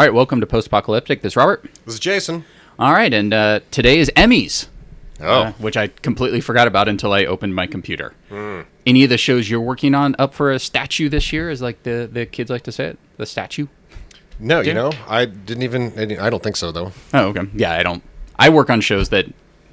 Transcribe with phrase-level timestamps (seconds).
[0.00, 1.20] All right, welcome to Post Apocalyptic.
[1.20, 1.62] This is Robert.
[1.84, 2.46] This is Jason.
[2.78, 4.68] All right, and uh, today is Emmys,
[5.20, 8.14] Oh, uh, which I completely forgot about until I opened my computer.
[8.30, 8.62] Hmm.
[8.86, 11.82] Any of the shows you're working on up for a statue this year, is like
[11.82, 12.98] the, the kids like to say it?
[13.18, 13.66] The statue?
[14.38, 16.18] no, you know, I didn't even.
[16.18, 16.92] I don't think so, though.
[17.12, 17.42] Oh, okay.
[17.54, 18.02] Yeah, I don't.
[18.38, 19.26] I work on shows that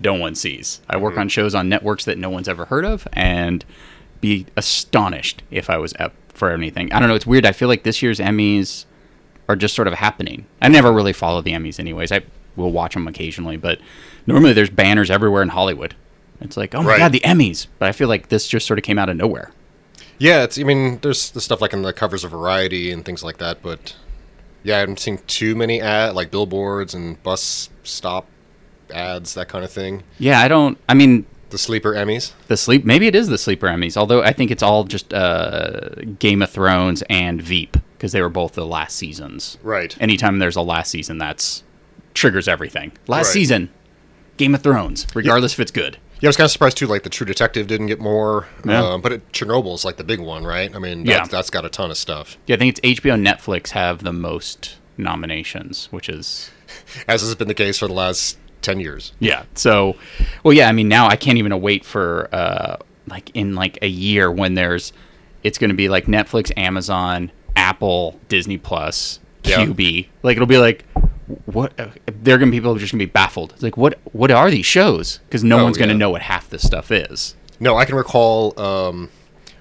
[0.03, 0.81] no one sees.
[0.89, 3.63] I work on shows on networks that no one's ever heard of, and
[4.19, 6.91] be astonished if I was up for anything.
[6.91, 7.15] I don't know.
[7.15, 7.45] It's weird.
[7.45, 8.83] I feel like this year's Emmys
[9.47, 10.45] are just sort of happening.
[10.61, 12.11] I never really follow the Emmys, anyways.
[12.11, 12.21] I
[12.55, 13.79] will watch them occasionally, but
[14.25, 15.95] normally there's banners everywhere in Hollywood.
[16.41, 16.99] It's like, oh my Right.
[16.99, 17.67] god, the Emmys!
[17.79, 19.51] But I feel like this just sort of came out of nowhere.
[20.19, 20.59] Yeah, it's.
[20.59, 23.61] I mean, there's the stuff like in the covers of Variety and things like that,
[23.61, 23.95] but
[24.63, 28.25] yeah, I haven't seen too many ad like billboards and bus stop
[28.93, 30.03] ads, that kind of thing.
[30.19, 30.77] Yeah, I don't.
[30.89, 32.33] I mean, The sleeper Emmys.
[32.47, 33.95] The sleep, maybe it is the sleeper Emmys.
[33.97, 35.89] Although I think it's all just uh,
[36.19, 39.57] Game of Thrones and Veep because they were both the last seasons.
[39.63, 39.95] Right.
[39.99, 41.63] Anytime there's a last season, that's
[42.13, 42.91] triggers everything.
[43.07, 43.33] Last Right.
[43.33, 43.69] season,
[44.37, 45.97] Game of Thrones, regardless if it's good.
[46.19, 46.87] Yeah, I was kind of surprised too.
[46.87, 48.83] Like the True Detective didn't get more, Yeah.
[48.83, 50.75] uh, but it, Chernobyl is like the big one, right?
[50.75, 51.17] I mean, Yeah.
[51.17, 52.37] that's, that's got a ton of stuff.
[52.47, 56.49] Yeah, I think it's HBO, and Netflix have the most nominations, which is
[57.07, 59.13] As has been the case for the last ten years.
[59.19, 59.43] Yeah.
[59.53, 59.95] So,
[60.43, 60.67] well, yeah.
[60.67, 64.55] I mean, now I can't even wait for uh, like in like a year when
[64.55, 64.91] there's
[65.43, 69.65] it's going to be like Netflix, Amazon, Apple, Disney Plus, Yeah.
[69.65, 70.07] Quibi.
[70.23, 70.85] Like it'll be like
[71.45, 71.87] what uh,
[72.21, 73.51] they're going to people are just going to be baffled.
[73.53, 75.17] It's like what what are these shows?
[75.27, 75.99] Because no Oh, one's going to yeah.
[75.99, 77.35] know what half this stuff is.
[77.59, 79.09] No, I can recall um,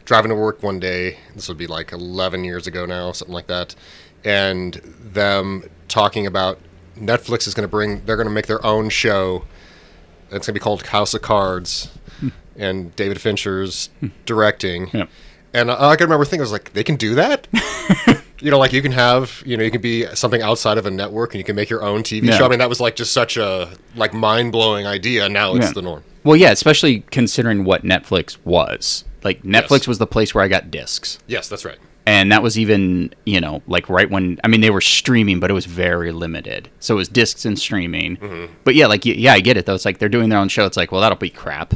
[0.04, 1.18] driving to work one day.
[1.34, 3.74] This would be like 11 years ago now, something like that,
[4.24, 6.58] and them talking about
[6.98, 8.04] Netflix is going to bring.
[8.04, 9.44] They're going to make their own show.
[10.26, 11.88] It's going to be called House of Cards,
[12.56, 13.88] and David Fincher's
[14.26, 14.88] directing.
[14.92, 15.08] Yep.
[15.56, 17.46] And I, I can remember thinking, I was like, they can do that.
[18.40, 20.90] you know, like you can have, you know, you can be something outside of a
[20.90, 22.38] network, and you can make your own TV Yeah.
[22.38, 22.46] show.
[22.46, 25.28] I mean, that was like just such a like mind blowing idea.
[25.28, 25.72] Now it's Yeah.
[25.72, 26.04] the norm.
[26.24, 29.04] Well, yeah, especially considering what Netflix was.
[29.24, 29.88] Like Netflix Yes.
[29.88, 31.18] was the place where I got discs.
[31.26, 31.78] Yes, that's right.
[32.08, 35.50] and that was even you know like right when i mean they were streaming but
[35.50, 38.52] it was very limited so it was discs and streaming Mm-hmm.
[38.62, 40.64] but yeah like yeah i get it though it's like they're doing their own show
[40.66, 41.74] it's like well that'll be crap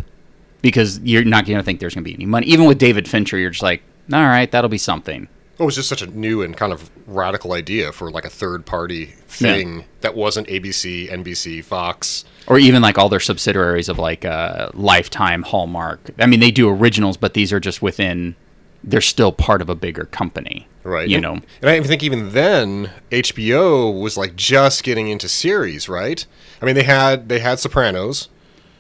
[0.62, 3.09] because you're not going to think there's going to be any money even with david
[3.09, 3.82] fincher you're just like
[4.12, 5.28] all right that'll be something
[5.59, 8.65] It was just such a new and kind of radical idea for like a third
[8.66, 12.25] party thing that wasn't ABC, NBC, Fox.
[12.47, 16.69] or even like all their subsidiaries of like uh, lifetime hallmark i mean they do
[16.69, 18.34] originals but these are just within
[18.82, 21.09] they're still part of a bigger company Right.
[21.09, 25.28] you and, know And I even think even then HBO was like just getting into
[25.28, 26.25] series, right?
[26.62, 28.28] I mean they had they had Sopranos.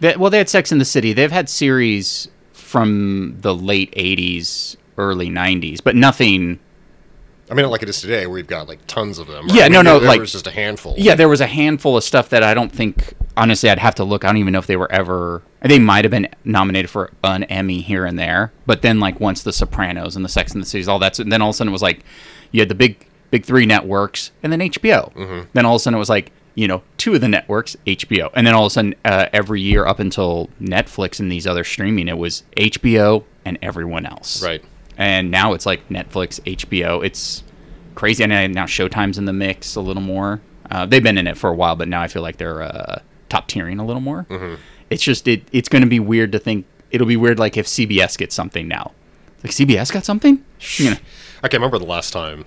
[0.00, 1.12] They, well, they had Sex in the City.
[1.12, 6.58] They've had series from the late '80s, early '90s, but nothing.
[7.50, 9.46] I mean not like it is today where you've got like tons of them.
[9.48, 9.54] right?
[9.56, 10.94] Yeah, I mean, no, no, there, like- there was just a handful.
[10.96, 13.14] Yeah, there was a handful of stuff that I don't think.
[13.36, 14.24] Honestly, I'd have to look.
[14.24, 15.42] I don't even know if they were ever.
[15.62, 19.42] They might have been nominated for an Emmy here and there, but then like once
[19.42, 21.56] The Sopranos and the Sex and the Cities, all that, and then all of a
[21.56, 22.04] sudden it was like
[22.52, 25.12] you had the big big three networks, and then HBO.
[25.14, 25.48] Mm-hmm.
[25.52, 28.30] Then all of a sudden it was like you know two of the networks HBO,
[28.34, 31.64] and then all of a sudden uh, every year up until Netflix and these other
[31.64, 34.42] streaming, it was HBO and everyone else.
[34.42, 34.62] Right.
[34.98, 37.04] and now it's like Netflix, HBO.
[37.04, 37.42] It's
[37.94, 40.40] crazy, and now Showtime's in the mix a little more.
[40.70, 43.00] Uh, they've been in it for a while, but now I feel like they're uh,
[43.28, 44.26] top tiering a little more.
[44.90, 45.42] It's just it.
[45.52, 46.66] It's going to be weird to think.
[46.90, 48.92] It'll be weird, like if CBS gets something now.
[49.42, 50.44] Like CBS got something.
[50.76, 50.96] You know,
[51.42, 52.44] I can't remember the last time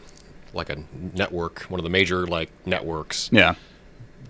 [0.53, 0.83] like a
[1.15, 3.55] network, one of the major like networks yeah,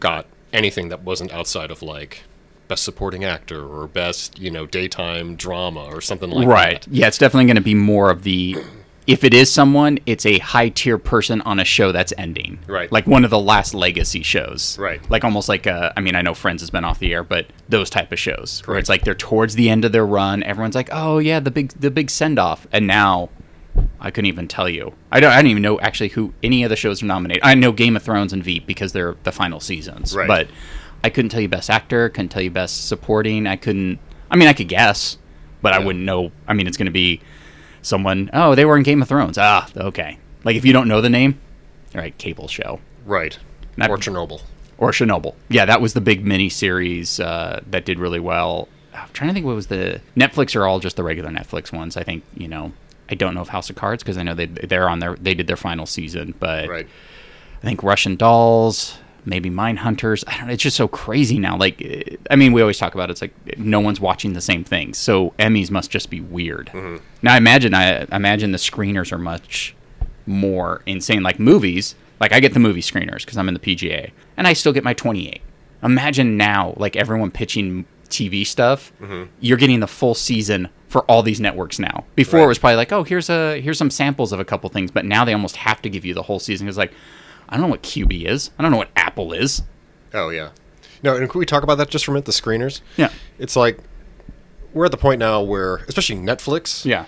[0.04, 2.24] got anything that wasn't outside of like
[2.68, 6.82] best supporting actor or best, you know, daytime drama or something like right.
[6.82, 6.88] that.
[6.88, 6.88] Right.
[6.92, 8.58] Yeah, it's definitely going to be more of the.
[9.06, 12.60] If it is someone, it's a high tier person on a show that's ending.
[12.68, 12.90] Right.
[12.90, 14.78] Like one of the last legacy shows.
[14.78, 15.02] Right.
[15.10, 17.48] Like almost like uh, I mean, I know Friends has been off the air, but
[17.68, 20.44] those type of shows where it's like they're towards the end of their run.
[20.44, 23.30] Everyone's like, oh yeah, the big the big send off, and now
[24.00, 24.94] I couldn't even tell you.
[25.12, 25.32] I don't.
[25.32, 27.44] I don't even know actually who any of the shows are nominated.
[27.44, 30.16] I know Game of Thrones and Veep because they're the final seasons.
[30.16, 30.28] Right.
[30.28, 30.48] But
[31.04, 32.10] I couldn't tell you best actor.
[32.10, 33.48] Couldn't tell you best supporting.
[33.48, 34.00] I couldn't.
[34.30, 35.18] I mean, I could guess,
[35.62, 36.32] but I wouldn't know.
[36.48, 37.22] I mean, it's going to be
[37.82, 38.30] someone.
[38.34, 39.38] Oh, they were in Game of Thrones.
[39.38, 40.18] Ah, okay.
[40.44, 41.40] Like if you don't know the name,
[41.96, 43.38] all right, cable show Right.
[43.80, 44.42] Or Chernobyl.
[44.78, 45.36] or Chernobyl.
[45.50, 48.68] Yeah, that was the big mini series uh, that did really well.
[48.94, 51.98] I'm trying to think what was the Netflix are all just the regular Netflix ones.
[51.98, 52.74] I think you know.
[53.10, 55.34] I don't know if House of Cards because I know they they're on their they
[55.34, 56.88] did their final season, but Right.
[57.62, 60.24] I think Russian Dolls, maybe Mindhunters.
[60.28, 60.54] I don't know.
[60.54, 61.58] It's just so crazy now.
[61.58, 64.64] Like, I mean, we always talk about it, it's like no one's watching the same
[64.66, 64.98] things.
[64.98, 66.68] So Emmys must just be weird.
[66.74, 66.98] Mm-hmm.
[67.22, 69.76] Now, I imagine I, I imagine the screeners are much
[70.26, 71.24] more insane.
[71.24, 74.54] Like movies, Like I get the movie screeners because I'm in the PGA, and I
[74.54, 75.42] still get my 28.
[75.84, 79.24] Imagine now, like everyone pitching TV stuff, Mm-hmm.
[79.40, 82.06] you're getting the full season for all these networks now.
[82.16, 82.46] Before Right.
[82.46, 85.06] it was probably like, oh, here's a here's some samples of a couple things, but
[85.06, 86.68] now they almost have to give you the whole season.
[86.68, 86.94] It's like,
[87.50, 88.52] I don't know what Quibi is.
[88.58, 89.64] I don't know what Apple is.
[90.14, 90.50] Oh yeah.
[91.02, 92.26] No, and can we talk about that just for a minute?
[92.26, 92.82] The screeners.
[92.96, 93.80] Yeah, It's like
[94.74, 96.86] we're at the point now where, especially Netflix.
[96.86, 97.06] yeah,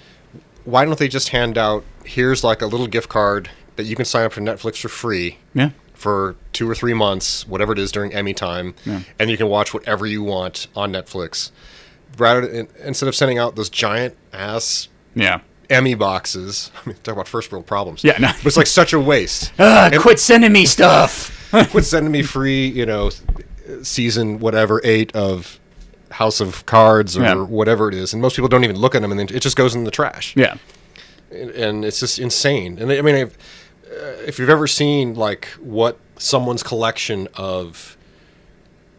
[0.66, 1.84] Why don't they just hand out?
[2.04, 5.38] Here's like a little gift card that you can sign up for Netflix for free
[5.54, 5.70] yeah.
[5.96, 9.02] For two or three months, whatever it is during Emmy time, Yeah.
[9.20, 11.52] and you can watch whatever you want on Netflix.
[12.18, 12.42] Rather
[12.84, 15.40] instead of sending out those giant ass Yeah.
[15.70, 18.04] Emmy boxes, I mean, talk about first world problems.
[18.04, 18.28] Yeah, no.
[18.38, 19.52] but it's like such a waste.
[19.60, 21.32] Ugh, And- quit sending me stuff.
[21.72, 23.10] quit sending me free, you know,
[23.84, 25.60] season whatever eight of
[26.12, 27.36] House of Cards or Yeah.
[27.36, 29.58] whatever it is, and most people don't even look at them, and then it just
[29.58, 30.34] goes in the trash.
[30.38, 30.56] yeah.
[31.32, 32.78] and, and it's just insane.
[32.80, 33.30] And I mean, uh,
[33.90, 37.98] if you've ever seen like what someone's collection of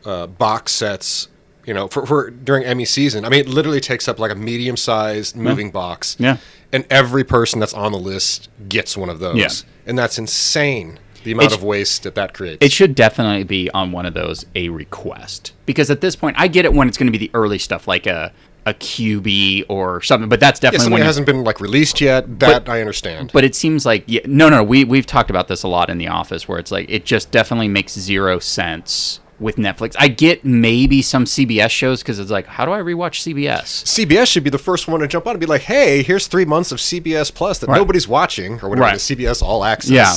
[0.05, 1.29] uh, box sets,
[1.65, 4.35] you know, for, for during Emmy season, I mean, it literally takes up like a
[4.37, 6.17] medium-sized moving box.
[6.19, 6.37] Yeah.
[6.73, 9.37] and every person that's on the list gets one of those.
[9.37, 9.49] Yeah.
[9.87, 10.99] and that's insane.
[11.25, 12.59] The amount It's- of waste that that creates.
[12.65, 16.47] It should definitely be on one of those a request because at this point I
[16.47, 18.33] get it when it's going to be the early stuff like a
[18.67, 22.41] a Quibi or something, but that's definitely something when hasn't been like released yet.
[22.41, 23.31] That I understand.
[23.33, 25.99] But it seems like yeah, no, no, we we've talked about this a lot in
[25.99, 29.95] the office where it's like it just definitely makes zero sense with Netflix.
[29.99, 33.85] I get maybe some CBS shows because it's like how do I rewatch CBS?
[33.85, 36.45] CBS should be the first one to jump on and be like, "Hey, here's three
[36.45, 37.77] months of CBS Plus that Right.
[37.77, 38.97] nobody's watching, or whatever Right.
[38.97, 40.17] CBS All Access." Yeah,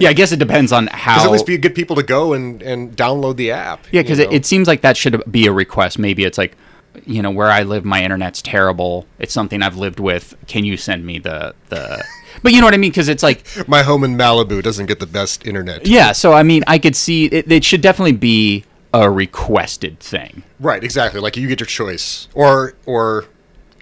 [0.00, 0.08] yeah.
[0.08, 1.24] I guess it depends on how.
[1.24, 3.84] At least be, get people to go and, and download the app.
[3.92, 4.24] Yeah, you because know?
[4.24, 5.98] it, it seems like that should be a request.
[6.00, 6.56] Maybe it's like,
[7.04, 9.06] you know, where I live, my internet's terrible.
[9.18, 10.34] It's something I've lived with.
[10.46, 12.04] Can you send me the the?
[12.42, 12.90] But you know what I mean?
[12.90, 15.86] Because it's like, my home in Malibu doesn't get the best internet.
[15.86, 16.12] yeah.
[16.12, 17.50] So I mean, I could see it.
[17.50, 20.42] It should definitely be a requested thing.
[20.60, 21.18] Right, exactly.
[21.20, 23.24] Like you get your choice, or or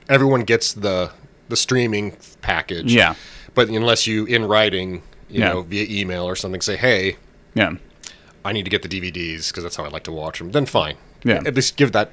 [0.09, 1.11] everyone gets the
[1.49, 2.95] the streaming package.
[2.95, 3.15] Yeah.
[3.55, 5.49] But unless you in writing, you Yeah.
[5.53, 7.17] know, via email or something, say, "Hey,
[7.55, 7.73] Yeah.
[8.45, 10.65] I need to get the DVDs because that's how I like to watch them." Then
[10.67, 10.95] fine.
[11.25, 11.43] Yeah.
[11.45, 12.11] At least give that.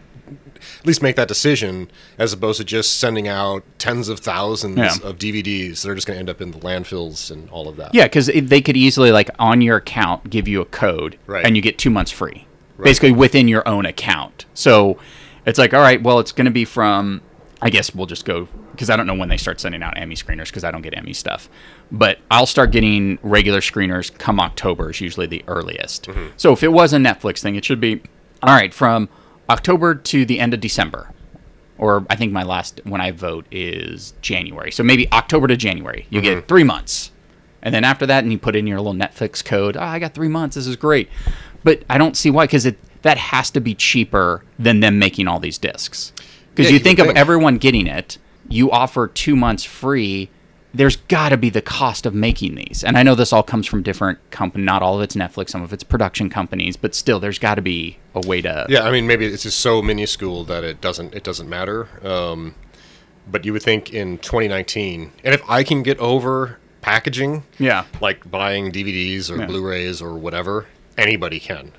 [0.79, 4.95] At least make that decision as opposed to just sending out tens of thousands Yeah.
[5.03, 7.77] of DVDs that are just going to end up in the landfills and all of
[7.77, 7.93] that.
[7.93, 11.45] Yeah, because they could easily like on your account give you a code, Right.
[11.45, 12.45] and you get two months free,
[12.81, 14.45] basically within your own account.
[14.53, 14.97] So
[15.45, 17.21] it's like, all right, well, it's going to be from.
[17.63, 20.15] I guess we'll just go because I don't know when they start sending out Emmy
[20.15, 21.47] screeners because I don't get Emmy stuff.
[21.91, 26.07] But I'll start getting regular screeners come October is usually the earliest.
[26.07, 26.27] Mm-hmm.
[26.37, 28.01] So if it was a Netflix thing, it should be
[28.41, 29.09] all right from
[29.51, 31.13] October to the end of December
[31.81, 34.71] or I think my last when I vote is January.
[34.71, 36.05] So maybe October to January.
[36.09, 36.47] You get mm-hmm.
[36.47, 37.11] three months,
[37.61, 39.75] and then after that, and you put in your little Netflix code.
[39.75, 40.55] Oh, I got three months.
[40.55, 41.09] This is great.
[41.63, 45.27] But I don't see why because it that has to be cheaper than them making
[45.27, 46.13] all these discs.
[46.51, 50.29] Because Yeah, you you think would of everyone getting it, you offer two months free.
[50.73, 53.67] There's got to be the cost of making these, and I know this all comes
[53.67, 54.63] from different company.
[54.63, 57.61] Not all of it's Netflix, some of it's production companies, but still, there's got to
[57.61, 58.65] be a way to.
[58.69, 61.89] Yeah, I mean, maybe it's just so minuscule that it doesn't it doesn't matter.
[62.07, 62.55] Um,
[63.29, 67.83] but you would think in 2019, and if I can get over packaging, Yeah.
[67.99, 69.45] like buying DVDs or Yeah.
[69.45, 70.67] Blu-rays or whatever,
[70.97, 71.73] anybody can.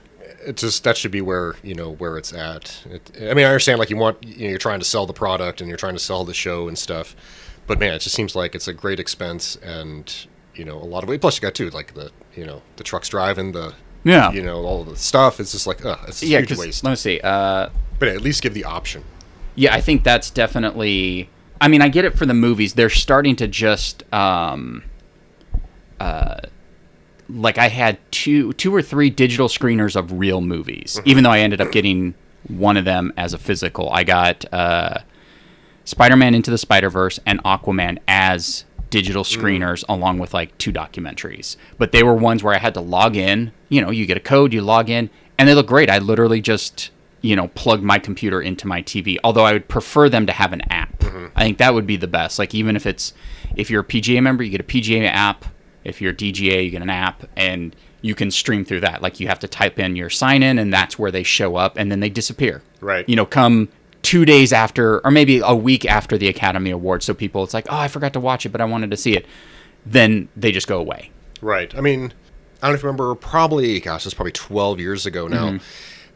[0.44, 2.82] It just that should be where you know where it's at.
[2.90, 5.12] It, I mean, I understand like you want you know, you're trying to sell the
[5.12, 7.14] product and you're trying to sell the show and stuff,
[7.72, 11.02] but man, it just seems like it's a great expense and you know a lot
[11.02, 11.22] of weight.
[11.22, 13.72] Plus, you got too like the you know the trucks driving the
[14.04, 14.30] Yeah.
[14.30, 15.40] you know all the stuff.
[15.40, 16.84] It's just like uh, it's a Yeah, huge waste.
[16.84, 17.18] let me see.
[17.20, 19.04] Uh, But at least give the option.
[19.54, 21.30] Yeah, I think that's definitely.
[21.62, 22.74] I mean, I get it for the movies.
[22.74, 24.82] They're starting to just, um,
[26.00, 26.40] uh,
[27.30, 31.00] like I had two, two or three digital screeners of real movies.
[31.06, 32.14] Even though I ended up getting
[32.48, 34.98] one of them as a physical, I got uh,
[35.84, 39.36] Spider-Man Into the Spider-Verse and Aquaman as digital mm.
[39.36, 41.56] screeners along with like two documentaries.
[41.78, 43.52] But they were ones where I had to log in.
[43.68, 45.90] You know, you get a code, you log in, and they look great.
[45.90, 46.90] I literally just
[47.22, 49.16] you know plug my computer into my TV.
[49.24, 50.98] Although I would prefer them to have an app.
[51.00, 51.26] Mm-hmm.
[51.34, 52.38] I think that would be the best.
[52.38, 53.14] Like even if it's
[53.56, 55.46] if you're a PGA member, you get a PGA app.
[55.84, 59.02] If you're a DGA, you get an app, and you can stream through that.
[59.02, 61.76] Like you have to type in your sign in, and that's where they show up,
[61.76, 62.62] and then they disappear.
[62.80, 63.08] Right.
[63.08, 63.68] You know, come
[64.02, 67.04] two days after, or maybe a week after the Academy Awards.
[67.06, 69.16] So people, it's like, oh, I forgot to watch it, but I wanted to see
[69.16, 69.26] it.
[69.86, 71.10] Then they just go away.
[71.40, 71.74] Right.
[71.76, 72.12] I mean,
[72.62, 75.50] I don't know if you remember, probably, gosh, it's probably 12 years ago now.
[75.50, 75.64] Mm-hmm.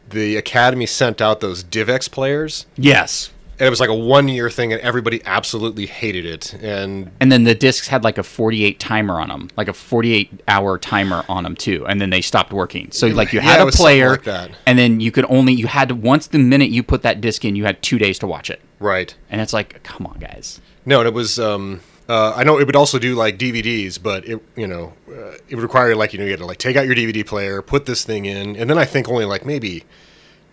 [0.09, 2.65] The Academy sent out those DivX players.
[2.77, 3.31] Yes.
[3.59, 6.53] And it was like a one year thing, and everybody absolutely hated it.
[6.61, 10.41] And And then the discs had like a 48 timer on them, like a 48
[10.47, 11.85] hour timer on them too.
[11.87, 12.91] And then they stopped working.
[12.91, 14.51] So like you had it a player, like that.
[14.65, 17.43] and then you could only you had to once the minute you put that disc
[17.45, 18.61] in, you had two days to watch it.
[18.79, 20.61] right, And it's like, come on, guys.
[20.85, 21.39] no, and it was.
[21.39, 25.31] Um, uh, I know it would also do like DVDs, but it you know uh,
[25.49, 27.61] it would require like you know you had to like take out your DVD player,
[27.61, 29.83] put this thing in, and then I think only like maybe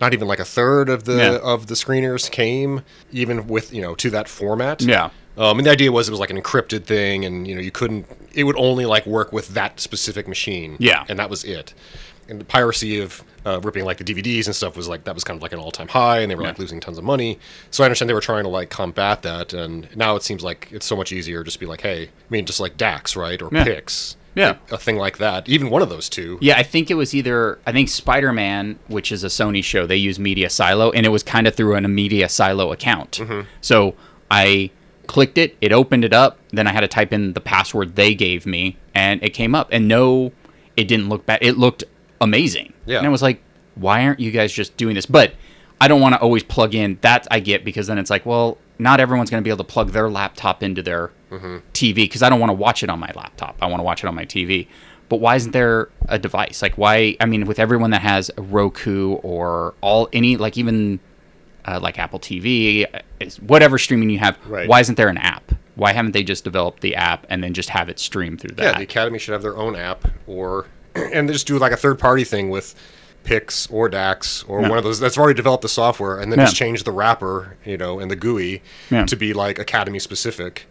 [0.01, 1.37] not even like a third of the Yeah.
[1.41, 4.81] of the screeners came even with you know to that format.
[4.81, 5.09] Yeah.
[5.37, 7.71] Um, and the idea was it was like an encrypted thing, and you know you
[7.71, 8.05] couldn't.
[8.33, 10.77] It would only like work with that specific machine.
[10.79, 11.03] Yeah.
[11.09, 11.73] and that was it.
[12.27, 15.23] And the piracy of uh, ripping like the DVDs and stuff was like that was
[15.23, 17.37] kind of like an all time high, and they were like losing tons of money.
[17.69, 20.69] So I understand they were trying to like combat that, and now it seems like
[20.71, 23.39] it's so much easier just to be like, hey, I mean, just like DAX, right,
[23.41, 23.63] or Yeah.
[23.63, 24.57] Pix, Yeah.
[24.71, 25.47] a thing like that.
[25.49, 26.37] Even one of those two.
[26.41, 29.87] Yeah, I think it was either I think Spider Man, which is a Sony show,
[29.87, 33.19] they use Media Silo, and it was kind of through an, a Media Silo account.
[33.21, 33.47] Mm-hmm.
[33.61, 33.95] So
[34.29, 34.71] I
[35.07, 38.13] clicked it, it opened it up, then I had to type in the password they
[38.13, 39.69] gave me, and it came up.
[39.71, 40.31] And no,
[40.75, 41.39] it didn't look bad.
[41.41, 41.83] It looked
[42.21, 42.73] amazing.
[42.85, 42.97] Yeah.
[42.97, 43.41] And I was like,
[43.75, 45.05] why aren't you guys just doing this?
[45.05, 45.33] But
[45.81, 46.97] I don't want to always plug in.
[47.01, 49.71] That I get because then it's like, well, not everyone's going to be able to
[49.71, 51.11] plug their laptop into their
[51.73, 53.57] TV because I don't want to watch it on my laptop.
[53.61, 54.67] I want to watch it on my TV.
[55.09, 56.61] But why isn't there a device?
[56.61, 57.17] Like why?
[57.19, 60.99] I mean, with everyone that has a Roku or all any like even
[61.65, 62.99] uh, like Apple TV, uh,
[63.41, 64.67] whatever streaming you have, Right.
[64.67, 65.51] why isn't there an app?
[65.75, 68.63] Why haven't they just developed the app and then just have it stream through that?
[68.63, 71.99] Yeah, the Academy should have their own app, or and just do like a third
[71.99, 72.73] party thing with
[73.25, 76.45] Pix or DAX or one of those that's already developed the software, and then Yeah.
[76.45, 79.05] just change the wrapper, you know, and the GUI Yeah.
[79.05, 80.67] to be like Academy specific,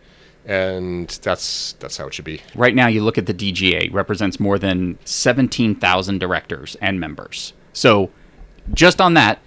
[0.46, 2.40] and that's that's how it should be.
[2.54, 7.52] Right now, you look at the DGA represents more than seventeen thousand directors and members.
[7.72, 8.10] So,
[8.72, 9.40] just on that,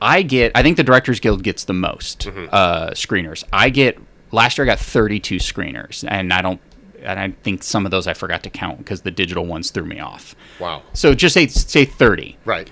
[0.00, 0.52] I get.
[0.54, 3.44] I think the Directors Guild gets the most uh, screeners.
[3.52, 3.98] I get.
[4.32, 6.60] Last year, I got thirty-two screeners, and I don't.
[7.04, 9.84] And I think some of those I forgot to count because the digital ones threw
[9.84, 10.34] me off.
[10.58, 10.82] Wow.
[10.92, 12.36] So just say say thirty.
[12.44, 12.70] Right.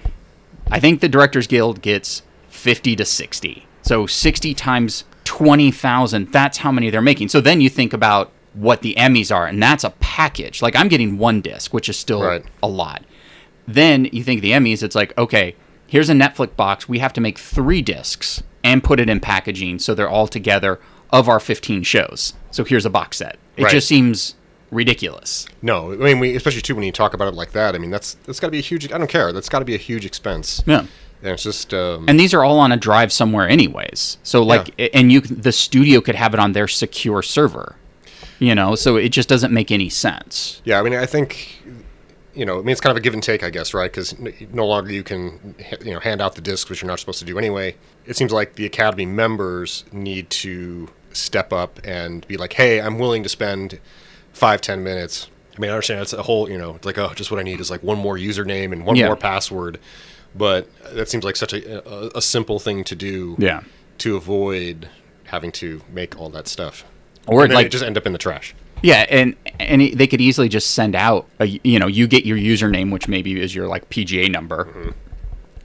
[0.71, 3.67] I think the Directors Guild gets 50 to 60.
[3.83, 7.29] So 60 times 20,000, that's how many they're making.
[7.29, 10.63] So then you think about what the Emmys are, and that's a package.
[10.63, 12.45] Like I'm getting one disc, which is still Right.
[12.63, 13.03] a lot.
[13.67, 16.89] Then you think the Emmys, it's like, okay, here's a Netflix box.
[16.89, 20.81] We have to make three discs and put it in packaging so they're all together
[21.11, 22.35] of our 15 shows.
[22.51, 23.37] So here's a box set.
[23.57, 23.71] It Right.
[23.73, 24.35] just seems
[24.71, 25.47] ridiculous.
[25.61, 27.75] No, I mean, we, especially too when you talk about it like that.
[27.75, 28.91] I mean, that's that's got to be a huge.
[28.93, 29.33] I don't care.
[29.33, 30.63] That's got to be a huge expense.
[30.67, 30.87] Yeah.
[31.25, 31.73] And it's just.
[31.75, 35.53] Um, and these are all on a drive somewhere anyways so like and you the
[35.53, 37.77] studio could have it on their secure server
[38.41, 41.63] you know so it just doesn't make any sense Yeah, I mean, I think
[42.35, 43.91] you know, I mean, it's kind of a give and take, I guess, right?
[43.93, 44.17] Because
[44.53, 45.55] no longer you can
[45.85, 47.77] you know hand out the discs, which you're not supposed to do anyway.
[48.07, 52.99] It seems like the academy members need to step up and be like, "Hey, I'm
[52.99, 53.79] willing to spend
[54.33, 57.13] five, ten minutes." I mean, I understand it's a whole, you know, it's like, oh,
[57.15, 59.09] just what I need is like one more username and one Yeah.
[59.09, 59.79] more password.
[60.35, 63.61] But that seems like such a, a, a simple thing to do Yeah.
[63.99, 64.89] to avoid
[65.25, 66.87] having to make all that stuff.
[67.27, 68.55] Or like- just end up in the trash.
[68.83, 72.37] yeah and and they could easily just send out a, you know you get your
[72.39, 74.91] username which maybe is your like pga number Mm-hmm.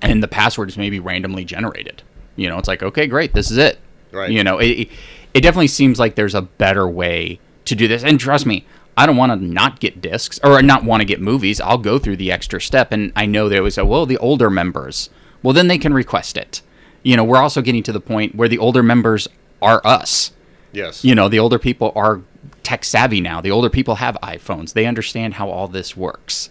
[0.04, 2.04] and the password is maybe randomly generated
[2.36, 3.80] you know it's like okay great this is it
[4.12, 4.30] Right.
[4.30, 4.90] you know it,
[5.38, 8.04] it- it definitely seems like there's a better way to do this.
[8.04, 8.66] And trust me
[9.00, 11.62] i don't want to not get discs or not want to get movies.
[11.62, 14.50] I'll go through the extra step and i know they always say well the older
[14.50, 15.10] members.
[15.44, 16.62] Well then they can request it.
[17.04, 19.28] You know we're also getting to the point where the older members
[19.62, 20.32] are us.
[20.74, 21.04] Yes.
[21.06, 22.22] you know the older people are
[22.64, 23.40] tech savvy now.
[23.40, 24.74] The older people have iphones.
[24.74, 26.50] They understand how all this works.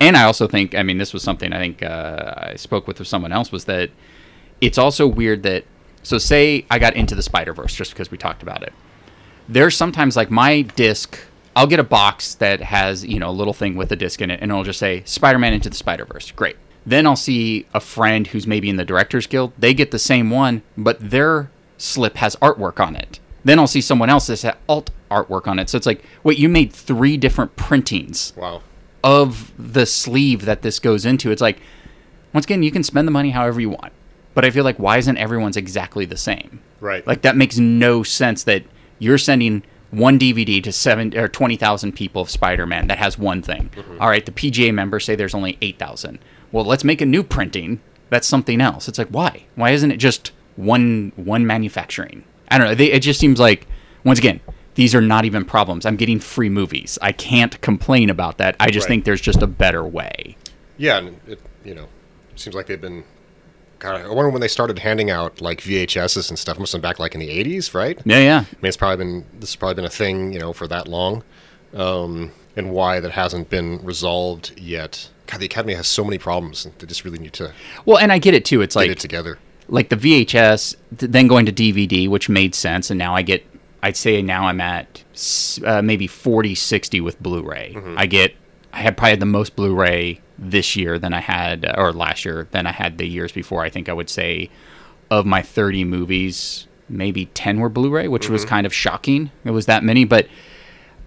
[0.00, 3.04] And i also think i mean this was something i think uh, i spoke with
[3.06, 3.90] someone else was that
[4.60, 5.64] it's also weird that
[6.08, 8.72] so say i got into the spider verse just because we talked about it
[9.48, 11.18] there's sometimes like my disc
[11.56, 14.30] i'll get a box that has you know a little thing with a disc in
[14.30, 18.28] it and it'll just say spider-man into the spider-verse great then i'll see a friend
[18.28, 22.34] who's maybe in the directors guild they get the same one but their slip has
[22.36, 25.76] artwork on it then i'll see someone else that's had alt artwork on it so
[25.76, 28.62] it's like wait you made three different printings Wow.
[29.04, 31.30] of the sleeve that this goes into.
[31.30, 31.60] It's like,
[32.34, 33.92] once again, you can spend the money however you want.
[34.38, 36.60] But I feel like, why isn't everyone's exactly the same?
[36.78, 37.04] Right.
[37.04, 38.62] Like, that makes no sense that
[39.00, 43.42] you're sending one DVD to seven or 20,000 people of Spider Man that has one
[43.42, 43.68] thing.
[43.70, 44.00] Mm-hmm.
[44.00, 46.20] All right, the PGA members say there's only 8,000.
[46.52, 47.80] Well, let's make a new printing
[48.10, 48.86] that's something else.
[48.86, 49.46] It's like, why?
[49.56, 52.22] Why isn't it just one one manufacturing?
[52.48, 52.74] I don't know.
[52.76, 53.66] They, it just seems like,
[54.04, 54.38] once again,
[54.76, 55.84] these are not even problems.
[55.84, 56.96] I'm getting free movies.
[57.02, 58.54] I can't complain about that.
[58.60, 58.90] I just Right.
[58.90, 60.36] think there's just a better way.
[60.76, 61.88] Yeah, and it you know
[62.36, 63.02] seems like they've been
[63.78, 66.58] God, I wonder when they started handing out like VHSs and stuff.
[66.58, 67.98] Must have been back like in the '80s, right?
[68.04, 68.38] Yeah, yeah.
[68.38, 70.88] I mean, it's probably been this has probably been a thing, you know, for that
[70.88, 71.22] long,
[71.74, 75.10] um, and why that hasn't been resolved yet.
[75.26, 76.66] God, the Academy has so many problems.
[76.78, 77.52] They just really need to
[77.84, 78.62] Well, and I get it too.
[78.62, 79.38] It's get like it together.
[79.68, 83.44] like the VHS, then going to DVD, which made sense, and now I get.
[83.80, 85.04] I'd say now I'm at
[85.64, 87.76] uh, maybe 40, 60 with Blu-ray.
[87.96, 88.34] I get.
[88.72, 92.24] I had probably had the most Blu-ray this year than I had, uh, or last
[92.24, 93.62] year than I had the years before.
[93.62, 94.50] I think I would say,
[95.10, 99.30] of my 30 movies, maybe 10 were Blu-ray, which was kind of shocking.
[99.44, 100.28] It was that many, but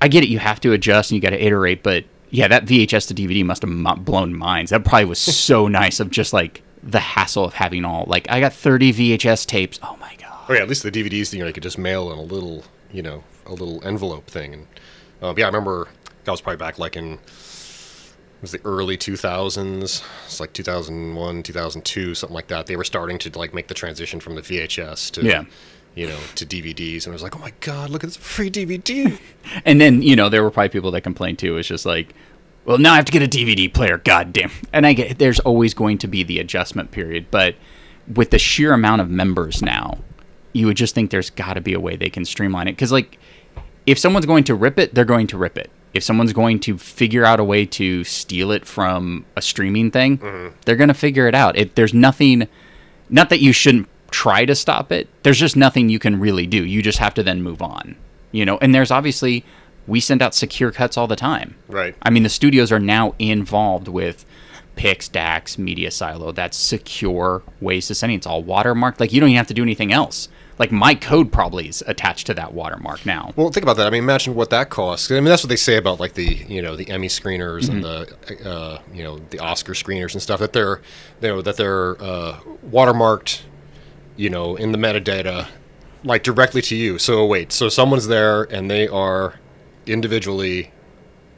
[0.02, 0.30] I get it.
[0.30, 3.46] You have to adjust and you got to iterate, but yeah, that VHS to DVD
[3.46, 4.72] must have blown minds.
[4.72, 8.40] That probably was so nice of just like the hassle of having all like I
[8.40, 9.80] got 30 VHS tapes.
[9.84, 10.46] Oh my god.
[10.50, 12.64] Oh yeah, at least the DVDs, you know, you could just mail in a little,
[12.92, 14.54] you know, a little envelope thing.
[14.54, 14.68] And
[15.22, 15.88] uh, yeah, I remember
[16.24, 17.20] that was probably back like in
[18.42, 20.04] it was the early 2000s.
[20.26, 22.66] It's like 2001, 2002, something like that.
[22.66, 25.44] They were starting to like make the transition from the VHS to Yeah.
[25.94, 28.50] you know, to DVDs, and I was like, oh my god, look at this free
[28.50, 29.20] DVD.
[29.66, 31.58] And then you know there were probably people that complained too.
[31.58, 32.16] It's just like,
[32.66, 33.98] well, now I have to get a DVD player.
[34.00, 34.52] God damn.
[34.74, 37.56] And I get there's always going to be the adjustment period, but
[38.16, 40.00] with the sheer amount of members now,
[40.54, 42.72] you would just think there's got to be a way they can streamline it.
[42.74, 43.20] Because like,
[43.86, 45.70] if someone's going to rip it, they're going to rip it.
[45.94, 50.20] If someone's going to figure out a way to steal it from a streaming thing,
[50.20, 50.56] mm-hmm.
[50.66, 51.58] they're going to figure it out.
[51.58, 52.48] It, there's nothing,
[53.10, 55.10] not that you shouldn't try to stop it.
[55.24, 56.66] There's just nothing you can really do.
[56.66, 57.96] You just have to then move on.
[58.32, 59.44] You know, and there's obviously
[59.88, 61.56] we send out secure cuts all the time.
[61.68, 61.96] Right.
[62.02, 64.26] I mean, the studios are now involved with
[64.76, 66.32] Pix, Dax, Media Silo.
[66.32, 68.16] That's secure ways to send it.
[68.16, 69.00] It's all watermarked.
[69.00, 70.30] Like you don't even have to do anything else.
[70.62, 73.34] Like my code probably is attached to that watermark now.
[73.36, 73.88] Well, think about that.
[73.88, 75.10] I mean, imagine what that costs.
[75.10, 77.84] I mean, that's what they say about like the you know the Emmy screeners and
[77.84, 80.80] the uh, you know the Oscar screeners and stuff that they're
[81.20, 83.42] you know that they're uh, watermarked,
[84.18, 85.48] you know, in the metadata,
[86.04, 87.00] like directly to you.
[87.00, 89.40] So wait, so someone's there and they are
[89.88, 90.72] individually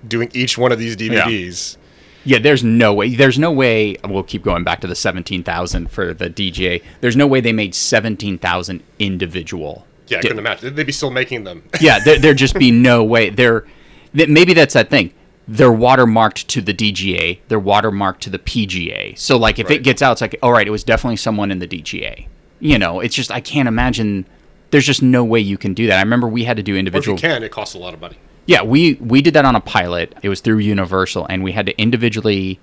[0.05, 1.77] doing each one of these DVDs.
[1.77, 1.82] Yeah,
[2.25, 3.15] there's no way.
[3.15, 3.95] There's no way.
[4.07, 6.81] We'll keep going back to the seventeen thousand for the DGA.
[7.01, 9.85] There's no way they made seventeen thousand individual.
[10.07, 10.75] Yeah, I di- couldn't imagine.
[10.75, 11.63] They'd be still making them.
[11.79, 13.29] yeah, there, there'd just be no way.
[13.29, 13.65] They're
[14.13, 15.13] that maybe that's that thing.
[15.47, 17.39] They're watermarked to the DGA.
[17.49, 19.17] They're watermarked to the PGA.
[19.17, 19.79] So like if Right.
[19.79, 22.27] it gets out, it's like all right, it was definitely someone in the DGA.
[22.59, 24.25] You know, it's just I can't imagine.
[24.71, 25.97] There's just no way you can do that.
[25.99, 27.17] I remember we had to do Or if you individual.
[27.17, 28.15] can, it costs a lot of money.
[28.45, 30.15] Yeah, we we did that on a pilot.
[30.21, 32.59] It was through Universal, and we had to individually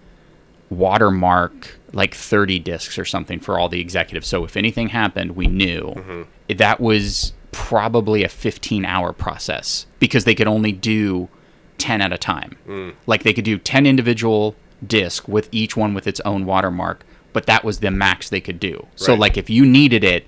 [0.69, 4.29] watermark like 30 discs or something for all the executives.
[4.29, 5.93] So if anything happened, we knew.
[5.97, 6.57] Mm-hmm.
[6.57, 11.29] That was probably a 15 hour process because they could only do
[11.79, 12.57] 10 at a time.
[12.69, 12.95] Mm.
[13.07, 14.55] Like they could do 10 individual
[14.87, 18.61] disc with each one with its own watermark, but that was the max they could
[18.61, 18.87] do.
[18.95, 20.27] So like if you needed it,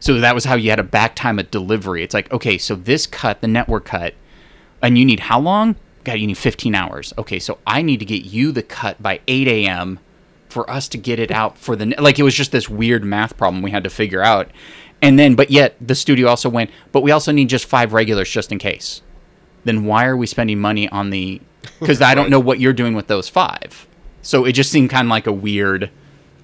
[0.00, 2.02] so that was how you had a back time of delivery.
[2.02, 4.14] It's like, okay, so this cut, the network cut,
[4.82, 5.76] and you need how long?
[6.04, 7.12] God, you need 15 hours.
[7.16, 10.00] Okay, so I need to get you the cut by 8 a.m.
[10.48, 12.18] for us to get it out for the like.
[12.18, 14.50] It was just this weird math problem we had to figure out,
[15.00, 18.28] and then but yet the studio also went, but we also need just five regulars
[18.28, 19.02] just in case.
[19.64, 21.40] Then why are we spending money on the?
[21.78, 23.86] Because I don't know what you're doing with those five.
[24.20, 25.90] So it just seemed kind of like a weird,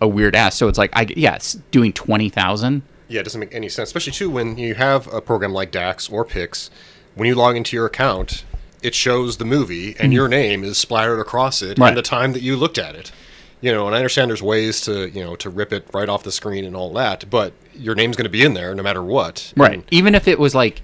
[0.01, 0.57] a weird ass.
[0.57, 2.83] So it's like I yes, doing twenty thousand.
[3.09, 6.09] Yeah, it doesn't make any sense, especially too when you have a program like DAX
[6.09, 6.71] or Pix.
[7.19, 8.45] When you log into your account,
[8.81, 11.89] it shows the movie and your name is splattered across it Right.
[11.89, 13.11] and the time that you looked at it.
[13.61, 16.23] You know, and I understand there's ways to you know to rip it right off
[16.23, 19.03] the screen and all that, but your name's going to be in there no matter
[19.03, 19.53] what.
[19.57, 19.73] Right.
[19.75, 20.81] And- Even if it was like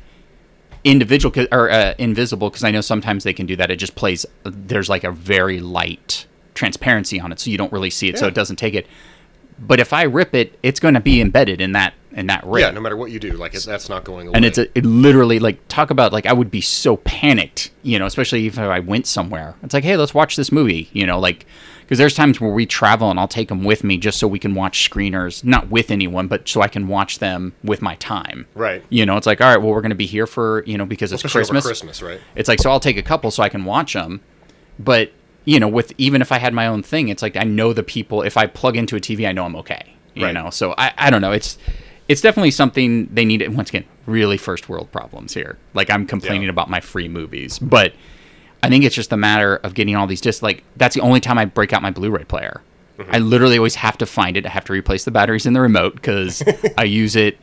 [0.82, 3.70] individual or uh, invisible, because I know sometimes they can do that.
[3.70, 4.26] It just plays.
[4.42, 8.26] There's like a very light transparency on it, so you don't really see it, so
[8.26, 8.88] it doesn't take it.
[9.56, 12.62] But if I rip it, it's going to be embedded in that in that rip.
[12.62, 14.36] yeah, no matter what you do, like it, that's not going away.
[14.36, 17.98] and it's a, it literally like talk about like I would be so panicked, you
[17.98, 19.54] know, especially if I went somewhere.
[19.62, 21.44] It's like, hey, let's watch this movie, you know, like
[21.80, 24.38] because there's times where we travel and I'll take them with me just so we
[24.38, 28.46] can watch screeners, not with anyone, but so I can watch them with my time.
[28.54, 28.82] Right.
[28.88, 30.86] You know, it's like, all right, well, we're going to be here for you know
[30.86, 31.66] because it's especially Christmas.
[31.66, 32.20] Christmas, right?
[32.36, 34.20] It's like so I'll take a couple so I can watch them,
[34.78, 35.12] but
[35.44, 37.82] you know, with even if I had my own thing, it's like I know the
[37.82, 38.22] people.
[38.22, 39.94] If I plug into a TV, I know I'm okay.
[40.14, 40.32] You Right.
[40.32, 41.32] know, so I I don't know.
[41.32, 41.58] It's
[42.08, 43.46] it's definitely something they need.
[43.56, 45.58] Once again, really first world problems here.
[45.74, 46.50] Like I'm complaining Yeah.
[46.50, 47.92] about my free movies, but
[48.62, 50.42] I think it's just a matter of getting all these discs.
[50.42, 52.60] Like that's the only time I break out my Blu-ray player.
[52.98, 53.10] Mm-hmm.
[53.14, 54.46] I literally always have to find it.
[54.46, 56.42] I have to replace the batteries in the remote because
[56.78, 57.38] I use it.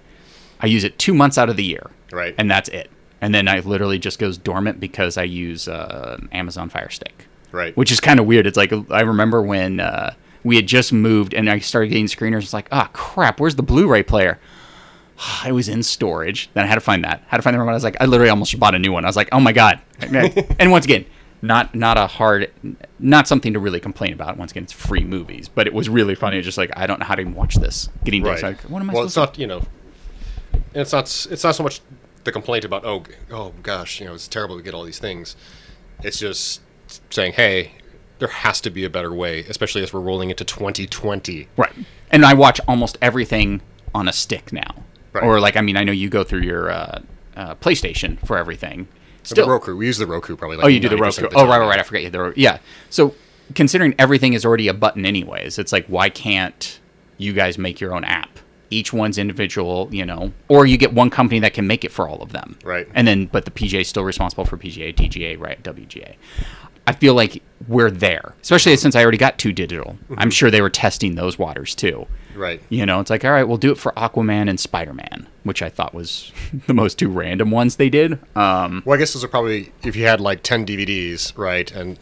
[0.62, 2.36] I use it two months out of the year, Right.
[2.38, 2.90] And that's it.
[3.20, 7.76] And then I literally just goes dormant because I use uh, Amazon Fire Stick, Right.
[7.76, 8.48] which is kind of weird.
[8.48, 12.44] It's like I remember when uh, we had just moved, and I started getting screeners.
[12.44, 14.40] It's like, ah, crap, where's the Blu-ray player?
[15.46, 16.50] It was in storage.
[16.56, 17.24] Then I had to find that.
[17.28, 17.72] Had to find the remote.
[17.72, 19.06] I was like, I literally almost bought a new one.
[19.06, 19.80] I was like, oh my god.
[20.02, 21.06] and once again,
[21.44, 22.52] not not a hard,
[23.00, 24.38] not something to really complain about.
[24.38, 26.42] Once again, it's free movies, but it was really funny.
[26.42, 27.90] Just like I don't know how to even watch this.
[28.04, 28.42] Getting Right.
[28.42, 29.62] like, what am I well, it's not you know,
[30.54, 31.82] and it's not it's not so much
[32.24, 35.36] the complaint about oh oh gosh you know it's terrible to get all these things.
[36.04, 36.62] It's just
[37.10, 37.74] saying hey,
[38.22, 41.48] there has to be a better way, especially as we're rolling into 2020.
[41.58, 41.72] Right.
[42.12, 43.62] And I watch almost everything
[43.96, 44.84] on a stick now.
[45.12, 45.24] Right.
[45.24, 47.02] Or like, I mean, I know you go through your uh,
[47.36, 48.88] uh, PlayStation for everything.
[49.28, 50.58] the Roku, we use the Roku probably.
[50.58, 51.30] Like Oh, you do the Roku.
[51.30, 51.80] the Oh, right, right, right.
[51.80, 52.04] I forget.
[52.04, 52.60] you the yeah.
[52.92, 53.16] So
[53.56, 56.80] considering everything is already a button, anyways, it's like why can't
[57.18, 58.38] you guys make your own app?
[58.70, 62.08] Each one's individual, you know, or you get one company that can make it for
[62.08, 62.60] all of them.
[62.64, 62.88] Right.
[62.94, 66.14] And then, but the PGA is still responsible for PGA, DGA, right, WGA.
[66.86, 69.98] I feel like we're there, especially since I already got two digital.
[70.18, 72.08] I'm sure they were testing those waters too.
[72.36, 72.62] Right.
[72.70, 75.62] You know, it's like, all right, we'll do it for Aquaman and Spider Man, which
[75.62, 76.32] I thought was
[76.68, 78.14] the most two random ones they did.
[78.36, 82.00] Um, Well, I guess those are probably if you had like 10 DVDs, right, and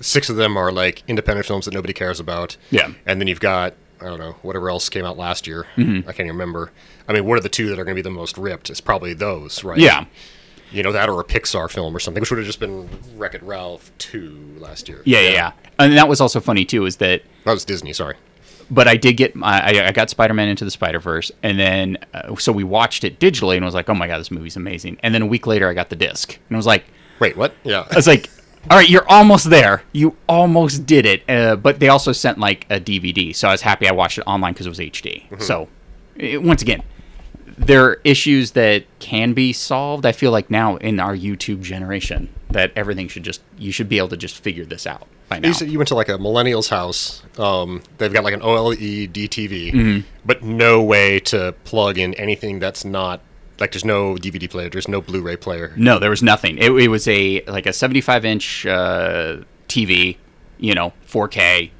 [0.00, 2.56] six of them are like independent films that nobody cares about.
[2.70, 2.92] Yeah.
[3.06, 5.66] And then you've got I don't know whatever else came out last year.
[5.76, 6.08] Mm-hmm.
[6.08, 6.72] I can't even remember.
[7.08, 8.68] I mean, what are the two that are going to be the most ripped?
[8.68, 9.78] It's probably those, right?
[9.78, 10.06] yeah.
[10.72, 13.34] You know that or a Pixar film or something, which would have just been Wreck
[13.34, 15.02] It Ralph 2 last year.
[15.04, 15.52] Yeah, yeah, yeah.
[15.78, 17.22] And that was also funny too, is that.
[17.44, 17.92] That was Disney.
[17.92, 18.16] Sorry.
[18.70, 21.58] But I did get my, I, I got Spider Man into the Spider Verse, and
[21.58, 24.56] then uh, so we watched it digitally, and was like, oh my god, this movie's
[24.56, 24.98] amazing.
[25.02, 26.84] And then a week later, I got the disc, and I was like,
[27.22, 27.54] Wait, what?
[27.62, 27.86] Yeah.
[27.88, 28.28] I was like,
[28.68, 29.84] all right, you're almost there.
[29.92, 31.22] You almost did it.
[31.30, 34.22] Uh, but they also sent like a DVD, so I was happy I watched it
[34.22, 35.28] online because it was HD.
[35.28, 35.40] Mm-hmm.
[35.40, 35.68] So
[36.16, 36.82] it, once again,
[37.58, 40.04] there are issues that can be solved.
[40.06, 43.98] I feel like now in our YouTube generation, that everything should just you should be
[43.98, 45.48] able to just figure this out by now.
[45.48, 47.22] You said you went to like a millennial's house.
[47.38, 50.06] Um, they've got like an OLED TV, Mm-hmm.
[50.24, 53.20] but no way to plug in anything that's not
[53.60, 55.72] like there's no DVD player, there's no Blu-ray player.
[55.76, 56.58] No, there was nothing.
[56.58, 59.38] It, it was a like a 75 inch uh,
[59.68, 60.16] TV,
[60.58, 61.70] you know, 4K,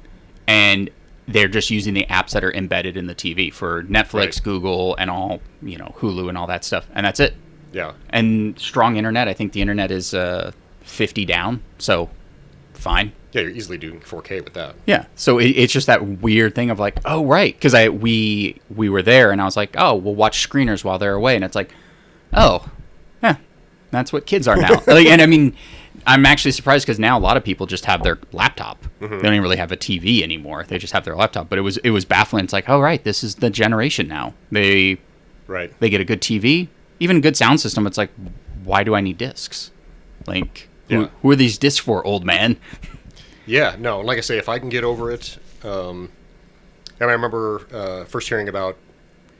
[0.47, 0.89] and
[1.27, 4.41] they're just using the apps that are embedded in the TV for Netflix, Right.
[4.43, 7.33] Google, and all you know, Hulu and all that stuff, and that's it.
[7.71, 9.27] Yeah, And strong internet.
[9.27, 12.09] I think the internet is uh, 50 down, so
[12.73, 13.13] fine.
[13.31, 14.75] yeah, you're easily doing 4K with that.
[14.85, 15.05] Yeah.
[15.15, 18.89] So it, it's just that weird thing of like, oh right, because I we we
[18.89, 21.55] were there, and I was like, oh, we'll watch screeners while they're away, and it's
[21.55, 21.73] like,
[22.33, 22.69] oh,
[23.23, 23.37] yeah,
[23.91, 24.81] that's what kids are now.
[24.87, 25.55] like, and I mean,
[26.07, 28.83] I'm actually surprised because now a lot of people just have their laptop.
[28.99, 30.63] They don't even really have a TV anymore.
[30.67, 31.49] They just have their laptop.
[31.49, 32.43] But it was it was baffling.
[32.43, 34.33] It's like, oh right, this is the generation now.
[34.51, 34.97] They
[35.47, 35.77] Right.
[35.79, 36.67] they get a good TV,
[36.99, 37.85] even a good sound system.
[37.85, 38.11] It's like,
[38.63, 39.71] why do I need discs?
[40.25, 41.07] Like, who, Yeah.
[41.21, 42.57] who are these discs for, old man?
[43.45, 46.09] Yeah, no, like I say, if I can get over it, um,
[47.01, 48.77] and I remember uh, first hearing about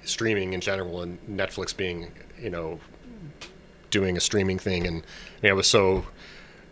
[0.03, 2.81] streaming in general and Netflix being, you know,
[3.91, 6.03] doing a streaming thing, and I mean, it was so, I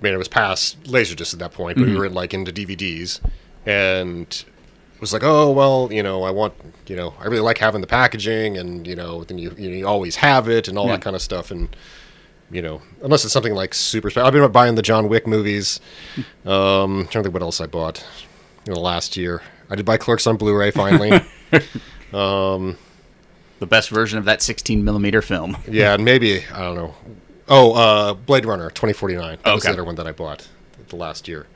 [0.02, 3.20] mean, it was past Laserdisc at that point, but we were in, like into DVDs,
[3.66, 4.28] and
[4.96, 6.54] it was like, oh well, you know, I want,
[6.88, 9.76] you know, I really like having the packaging, and you know, then you you, know,
[9.78, 10.94] you always have it, and all Yeah.
[10.94, 11.76] that kind of stuff, and
[12.52, 14.28] you know, unless it's something like super special.
[14.28, 15.80] I've been buying the John Wick movies.
[16.46, 18.06] Um, trying to think what else I bought
[18.66, 19.42] in the last year.
[19.70, 21.12] I did buy Clerks on Blu-ray finally.
[22.14, 22.78] um,
[23.60, 25.56] The best version of that 16 millimeter film.
[25.70, 26.94] yeah, and maybe I don't know.
[27.54, 29.38] Oh, uh, Blade Runner 2049.
[29.44, 29.74] That was the Okay.
[29.74, 30.48] other one that I bought
[30.88, 31.48] the last year.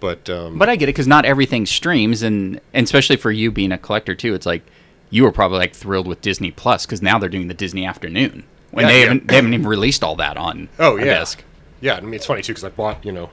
[0.00, 3.50] But um, But I get it because not everything streams, and, and especially for you
[3.52, 4.62] being a collector too, it's like
[5.10, 8.44] you were probably like thrilled with Disney Plus because now they're doing the Disney Afternoon
[8.70, 9.04] when Yeah, they yeah.
[9.06, 11.42] haven't they haven't even released all that on oh a yeah, disc.
[11.80, 11.94] yeah.
[11.96, 13.30] I mean, it's funny too because I bought you know,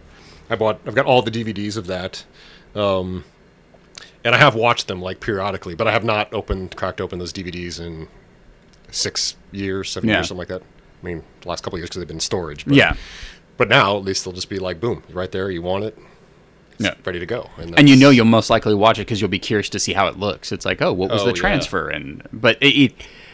[0.49, 2.25] I bought I've got all the DVDs of that.
[2.75, 3.23] Um,
[4.25, 7.33] and I have watched them like periodically, but I have not opened, cracked open those
[7.33, 8.07] DVDs in
[8.89, 10.17] six years, seven Yeah.
[10.17, 10.61] years, something like that.
[11.03, 12.65] I mean, the last couple of years because they've been in storage.
[12.65, 12.95] But, Yeah,
[13.57, 15.51] But now at least they'll just be like, boom, right there.
[15.51, 15.97] You want it,
[16.73, 16.93] it's Yeah.
[17.05, 17.49] ready to go.
[17.57, 20.07] and you know you'll most likely watch it because you'll be curious to see how
[20.07, 20.51] it looks.
[20.51, 21.41] It's like, oh, what was Oh, the yeah.
[21.41, 21.89] transfer?
[21.89, 22.93] And but it, it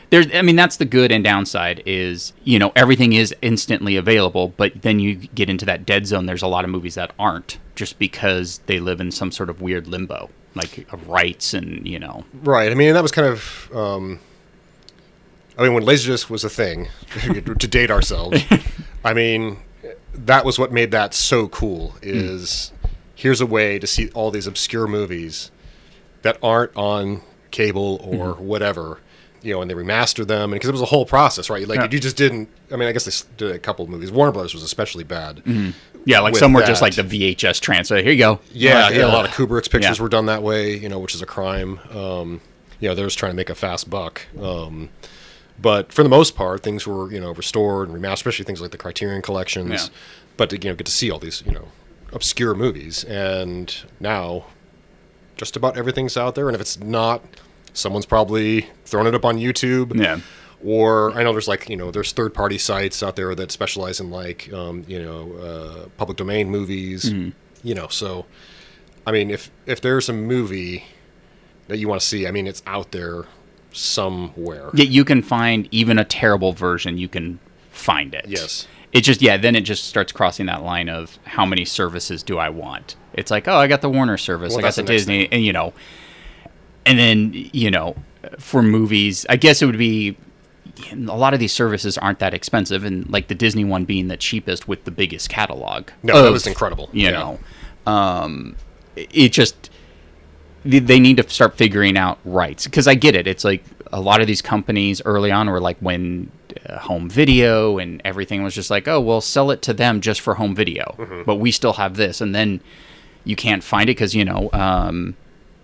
[0.10, 4.53] there's, I mean, that's the good and downside is you know everything is instantly available,
[4.58, 6.25] but then you get into that dead zone.
[6.25, 9.62] There's a lot of movies that aren't just because they live in some sort of
[9.62, 12.25] weird limbo, like of rights and you know.
[12.41, 12.71] right.
[12.71, 13.69] I mean, that was kind of.
[13.73, 14.19] Um,
[15.59, 16.87] I mean, when Laserdisc was a thing,
[17.33, 18.41] to date ourselves,
[19.03, 19.57] I mean,
[20.13, 21.95] that was what made that so cool.
[22.01, 22.71] Is
[23.15, 25.51] here's a way to see all these obscure movies
[26.21, 28.99] that aren't on cable or whatever,
[29.41, 31.67] you know, and they remaster them, and because it was a whole process, right?
[31.67, 31.87] Like Yeah.
[31.91, 32.47] you just didn't.
[32.71, 34.11] I mean, I guess they did a couple of movies.
[34.13, 35.41] Warner Brothers was especially bad
[36.05, 37.97] Yeah, like some were just like the VHS transfer.
[37.97, 38.39] Here you go.
[38.53, 40.03] Yeah, yeah, a lot of Kubrick's pictures Yeah.
[40.03, 41.79] were done that way, you know, which is a crime.
[41.93, 42.39] Um,
[42.79, 44.21] you know, they're just trying to make a fast buck.
[44.41, 44.89] Um,
[45.61, 48.71] but for the most part, things were, you know, restored and remastered, especially things like
[48.71, 49.69] the Criterion collections.
[49.71, 49.95] Yeah.
[50.37, 51.67] But to, you know, get to see all these, you know,
[52.13, 53.03] obscure movies.
[53.03, 54.45] And now,
[55.35, 56.47] just about everything's out there.
[56.47, 57.23] And if it's not,
[57.73, 59.95] someone's probably thrown it up on YouTube.
[59.95, 60.19] Yeah.
[60.63, 64.01] Or I know there's like you know there's third party sites out there that specialize
[64.01, 67.05] in like um, you know uh, public domain movies.
[67.05, 67.29] Mm-hmm.
[67.63, 68.25] You know, so
[69.07, 70.83] I mean if if there's a movie
[71.69, 73.25] that you want to see, I mean it's out there
[73.71, 74.69] somewhere.
[74.73, 76.97] Yet you can find even a terrible version.
[76.97, 77.39] You can
[77.71, 78.25] find it.
[78.27, 78.67] Yes.
[78.91, 79.38] It just yeah.
[79.38, 82.95] Then it just starts crossing that line of how many services do I want?
[83.13, 84.49] It's like oh, I got the Warner service.
[84.51, 85.73] Well, I got the the Disney, and you know,
[86.86, 87.95] and then you know,
[88.39, 90.17] for movies, I guess it would be.
[90.93, 94.15] A lot of these services aren't that expensive, and like the Disney one being the
[94.17, 95.89] cheapest with the biggest catalog.
[96.03, 96.89] No, that was incredible.
[96.93, 97.12] You Yeah.
[97.12, 97.39] know,
[97.91, 98.55] um,
[98.95, 99.69] it just
[100.65, 103.27] they- they need to start figuring out rights because I get it.
[103.27, 106.29] It's like a lot of these companies early on were like when
[106.67, 110.21] uh, home video and everything was just like, oh, well, sell it to them just
[110.21, 111.23] for home video, Mm-hmm.
[111.25, 112.59] but we still have this, and then
[113.23, 115.15] you can't find it because you know um,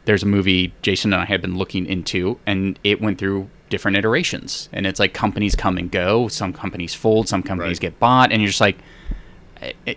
[0.06, 3.98] there's a movie Jason and I have been looking into, and it went through different
[3.98, 7.82] iterations, and it's like companies come and go, some companies fold, some companies Right.
[7.92, 8.78] get bought, and you're just like,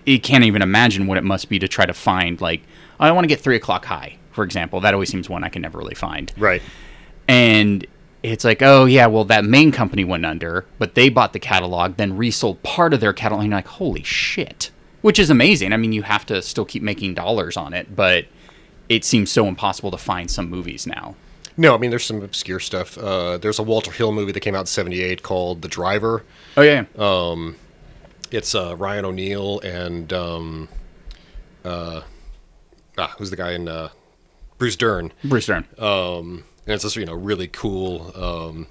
[0.07, 2.63] you can't even imagine what it must be to try to find like
[3.01, 4.79] I want to get three o'clock high, for example.
[4.79, 6.33] That always seems one I can never really find.
[6.39, 6.63] Right.
[7.27, 7.85] And
[8.23, 11.97] it's like, oh yeah, well that main company went under, but they bought the catalog,
[11.97, 13.43] then resold part of their catalog.
[13.43, 14.71] And you're like, holy shit,
[15.03, 15.73] which is amazing.
[15.73, 18.27] I mean, you have to still keep making dollars on it, but
[18.89, 21.17] it seems so impossible to find some movies now.
[21.57, 22.97] No, I mean there's some obscure stuff.
[22.97, 26.25] Uh, there's a Walter Hill movie that came out in '78 called The Driver.
[26.57, 26.85] Oh yeah,
[28.31, 30.69] It's uh, Ryan O'Neal and um,
[31.65, 32.03] uh,
[32.99, 33.89] ah, who's the guy in uh,
[34.59, 35.13] Bruce Dern.
[35.25, 35.65] Bruce Dern.
[35.79, 38.67] and it's this you know really cool um,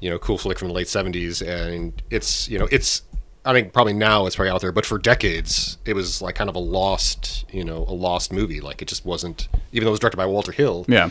[0.00, 3.02] you know cool flick from the late 70s and it's you know it's
[3.46, 6.50] i think probably now it's probably out there but for decades it was like kind
[6.50, 9.92] of a lost you know a lost movie like it just wasn't even though it
[9.92, 11.08] was directed by walter hill yeah,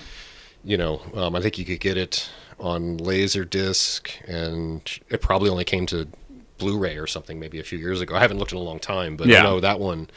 [0.64, 5.64] you know um, i think you could get it on Laserdisc, and it probably only
[5.66, 6.08] came to
[6.60, 9.16] blu-ray or something maybe a few years ago i haven't looked in a long time
[9.18, 9.40] but Yeah.
[9.40, 10.08] i know that one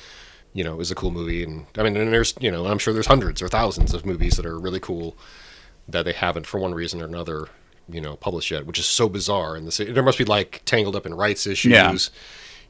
[0.57, 2.93] you know is a cool movie and i mean and there's you know i'm sure
[2.95, 5.17] there's hundreds or thousands of movies that are really cool
[5.87, 7.49] that they haven't for one reason or another
[7.89, 10.97] you know published yet which is so bizarre and this there must be like tangled
[10.97, 11.95] up in rights issues Yeah.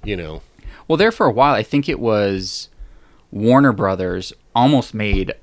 [0.05, 0.43] you know
[0.89, 2.69] Well, there for a while, I think it was
[3.31, 5.35] Warner Brothers almost made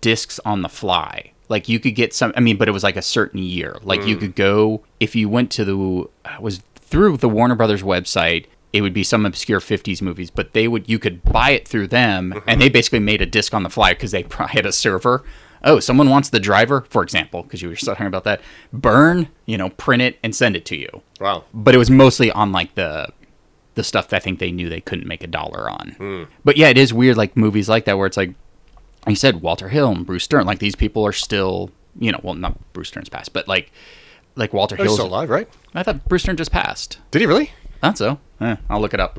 [0.00, 1.32] discs on the fly.
[1.48, 3.76] Like you could get some, I mean, but it was like a certain year.
[3.82, 4.20] Like you mm.
[4.20, 6.08] could go if you went to the
[6.40, 8.46] was through the Warner Brothers website.
[8.72, 11.88] It would be some obscure '50s movies, but they would you could buy it through
[11.88, 14.72] them, and they basically made a disc on the fly because they probably had a
[14.72, 15.24] server.
[15.62, 18.40] Oh, someone wants the driver, for example, because you were talking about that.
[18.72, 22.30] Burn, you know, print it and send it to you wow but it was mostly
[22.32, 23.06] on like the
[23.74, 25.90] the stuff that I think they knew they couldn't make a dollar on.
[25.96, 26.22] Hmm.
[26.44, 28.34] But yeah, it is weird like movies like that where it's like
[29.06, 32.34] you said Walter Hill and Bruce Dern like these people are still you know well
[32.34, 33.70] not Bruce Dern's passed but like
[34.34, 36.98] like Walter he's Hill still alive right I thought Bruce Dern just passed.
[37.10, 38.18] did he really Not so.
[38.40, 39.18] Eh, I'll look it up.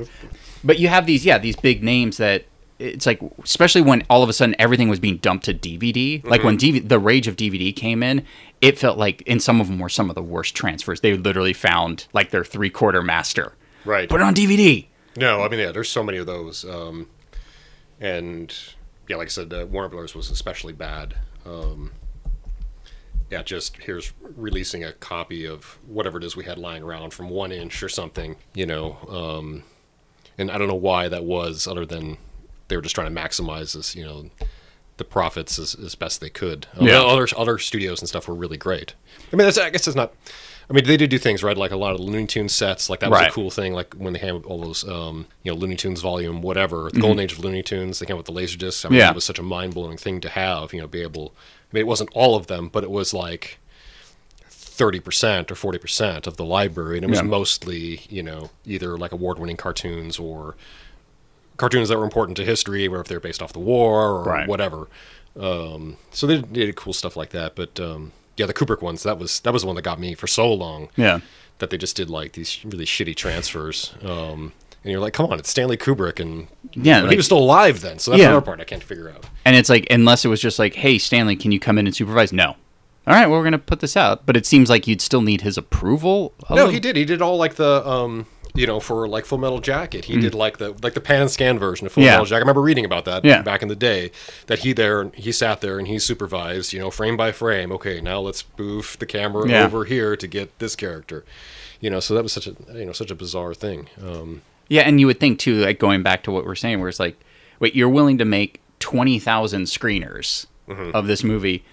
[0.64, 2.44] But you have these, yeah, these big names that
[2.78, 6.24] it's like, especially when all of a sudden everything was being dumped to DVD.
[6.24, 6.76] Like when Mm-hmm.
[6.86, 8.24] DV- the rage of DVD came in,
[8.60, 11.00] it felt like, and some of them were some of the worst transfers.
[11.00, 13.54] They literally found like their three quarter master.
[13.84, 14.08] Right.
[14.08, 14.86] Put it on DVD.
[15.16, 16.64] No, I mean, yeah, there's so many of those.
[16.64, 17.08] Um,
[18.00, 18.52] and
[19.08, 21.14] yeah, like I said, uh, Warner Brothers was especially bad.
[21.44, 21.90] Um,
[23.32, 27.28] yeah, just here's releasing a copy of whatever it is we had lying around from
[27.30, 28.96] one inch or something, you know.
[29.08, 29.64] Um,
[30.38, 32.18] and I don't know why that was, other than
[32.68, 34.30] they were just trying to maximize this, you know,
[34.98, 36.66] the profits as, as best they could.
[36.76, 37.00] Um, Yeah.
[37.00, 38.94] Other other studios and stuff were really great.
[39.32, 40.12] I mean, that's, I guess it's not.
[40.70, 42.88] I mean, they did do things right, like a lot of Looney Tunes sets.
[42.88, 43.28] Like that was Right.
[43.30, 43.72] a cool thing.
[43.74, 47.18] Like when they had all those, um, you know, Looney Tunes volume, whatever, the golden
[47.18, 47.98] age of Looney Tunes.
[47.98, 48.84] They came with the laser discs.
[48.84, 48.98] I mean, Mm-hmm.
[49.00, 49.10] Yeah.
[49.10, 50.72] it was such a mind blowing thing to have.
[50.72, 51.34] You know, be able.
[51.72, 53.58] I mean, it wasn't all of them, but it was like
[54.48, 57.24] thirty percent or forty percent of the library, and it was Yeah.
[57.26, 60.56] mostly, you know, either like award winning cartoons or
[61.56, 64.48] cartoons that were important to history, whether if they're based off the war or Right.
[64.48, 64.88] whatever.
[65.38, 67.54] Um, so they did cool stuff like that.
[67.54, 70.14] But um, yeah, the Kubrick ones that was that was the one that got me
[70.14, 70.88] for so long.
[70.96, 71.20] Yeah.
[71.58, 73.94] That they just did like these really shitty transfers.
[74.02, 74.52] Um,
[74.84, 77.80] and you're like, come on, it's Stanley Kubrick, and Yeah, like- he was still alive
[77.80, 77.98] then.
[77.98, 78.28] So that's Yeah.
[78.28, 79.24] another part I can't figure out.
[79.44, 81.94] And it's like, unless it was just like, hey, Stanley, can you come in and
[81.94, 82.32] supervise?
[82.32, 82.56] No.
[83.06, 84.26] All right, well, we're going to put this out.
[84.26, 86.32] But it seems like you'd still need his approval.
[86.50, 86.96] No, he did.
[86.96, 90.34] He did all like the um, you know, for like Full Metal Jacket, he did
[90.34, 92.06] like the like the pan and scan version of Full Mm.
[92.06, 92.12] Yeah.
[92.12, 92.36] Metal Jacket.
[92.36, 93.42] I remember reading about that Yeah.
[93.42, 94.12] back in the day.
[94.46, 97.72] That he there, he sat there and he supervised, you know, frame by frame.
[97.72, 101.24] Okay, now let's move the camera over here to get this character.
[101.80, 103.88] You know, so that was such a you know such a bizarre thing.
[104.00, 106.88] Um, Yeah, and you would think too, like going back to what we're saying, where
[106.88, 107.18] it's like,
[107.60, 110.94] wait, you're willing to make twenty thousand screeners Mm-hmm.
[110.96, 111.64] of this movie,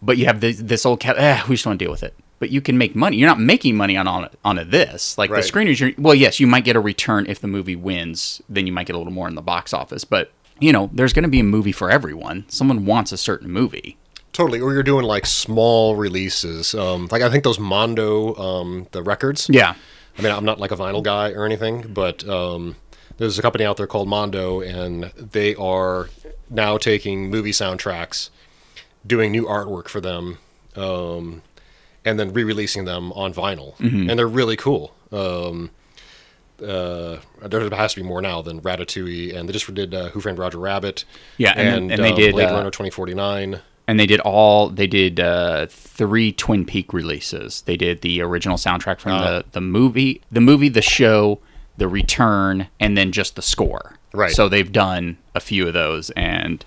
[0.00, 1.16] but you have this, this old cat.
[1.18, 2.14] Eh, we just want to deal with it.
[2.38, 3.18] But you can make money.
[3.18, 5.16] You're not making money on on, on a this.
[5.18, 5.42] Like Right.
[5.44, 5.78] the screeners.
[5.78, 8.40] You're, well, yes, you might get a return if the movie wins.
[8.48, 10.02] Then you might get a little more in the box office.
[10.04, 12.44] But you know, there's going to be a movie for everyone.
[12.48, 13.96] Someone wants a certain movie.
[14.32, 16.74] Totally, or you're doing like small releases.
[16.74, 19.48] Um, like I think those Mondo, um, the records.
[19.52, 19.74] Yeah.
[20.18, 22.76] I mean, I'm not like a vinyl guy or anything, but um,
[23.16, 26.08] there's a company out there called Mondo, and they are
[26.50, 28.28] now taking movie soundtracks,
[29.06, 30.38] doing new artwork for them,
[30.76, 31.42] um,
[32.04, 34.10] and then re-releasing them on vinyl, Mm-hmm.
[34.10, 34.94] and they're really cool.
[35.10, 35.70] Um,
[36.62, 40.20] uh, there has to be more now than Ratatouille, and they just did uh, Who
[40.20, 41.04] Framed Roger Rabbit.
[41.38, 43.60] Yeah, and- and they um, did, Blade uh, Runner 2049.
[43.88, 47.62] And they did all they did uh, three Twin Peak releases.
[47.62, 49.24] They did the original soundtrack from Ah.
[49.24, 51.38] the the movie, the movie, the show,
[51.78, 53.96] the return, and then just the score.
[54.14, 54.30] Right.
[54.32, 56.64] So they've done a few of those, and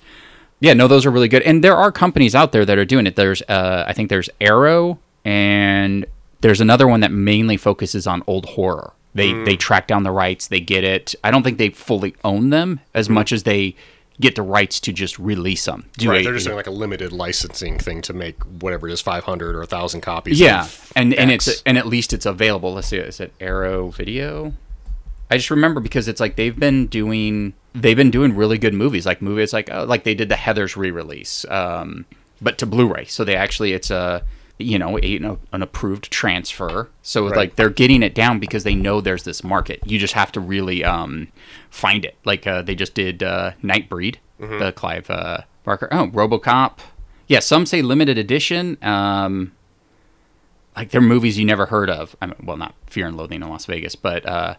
[0.59, 1.43] yeah, no, those are really good.
[1.43, 3.15] And there are companies out there that are doing it.
[3.15, 6.05] There's uh, I think there's Arrow, and
[6.41, 8.93] there's another one that mainly focuses on old horror.
[9.13, 9.45] They Mm.
[9.45, 11.15] they track down the rights, they get it.
[11.23, 13.75] I don't think they fully own them as much as they
[14.19, 15.89] get the rights to just release them.
[16.03, 19.01] Right, a- they're just doing like a limited licensing thing to make whatever it is,
[19.01, 20.39] 500 or 1,000 copies.
[20.39, 24.53] yeah and and it's and at least it's available let's see is it arrow video
[25.29, 29.05] i just remember because it's like they've been doing they've been doing really good movies
[29.05, 32.05] like movies like uh, like they did the heathers re-release um
[32.41, 34.23] but to blu-ray so they actually it's a
[34.57, 37.35] you know a, an, an approved transfer so Right.
[37.35, 40.39] like they're getting it down because they know there's this market you just have to
[40.39, 41.27] really um
[41.69, 44.59] find it like uh, they just did uh nightbreed Mm-hmm.
[44.59, 46.79] the clive uh barker oh robocop
[47.27, 49.51] yeah some say limited edition um
[50.75, 52.15] like they're movies you never heard of.
[52.21, 54.55] I mean, well, not Fear and Loathing in Las Vegas, but uh,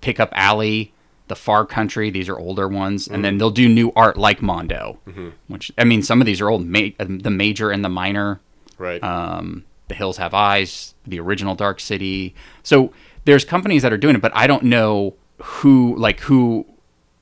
[0.00, 0.94] Pickup Alley,
[1.26, 2.08] The Far Country.
[2.08, 4.98] These are older ones, and then they'll do new art like Mondo,
[5.46, 6.66] which I mean, some of these are old.
[6.66, 8.40] Ma- the major and the minor,
[8.78, 9.02] right.
[9.02, 12.34] um, The Hills Have Eyes, the original Dark City.
[12.62, 12.92] So
[13.24, 16.66] there's companies that are doing it, but I don't know who like who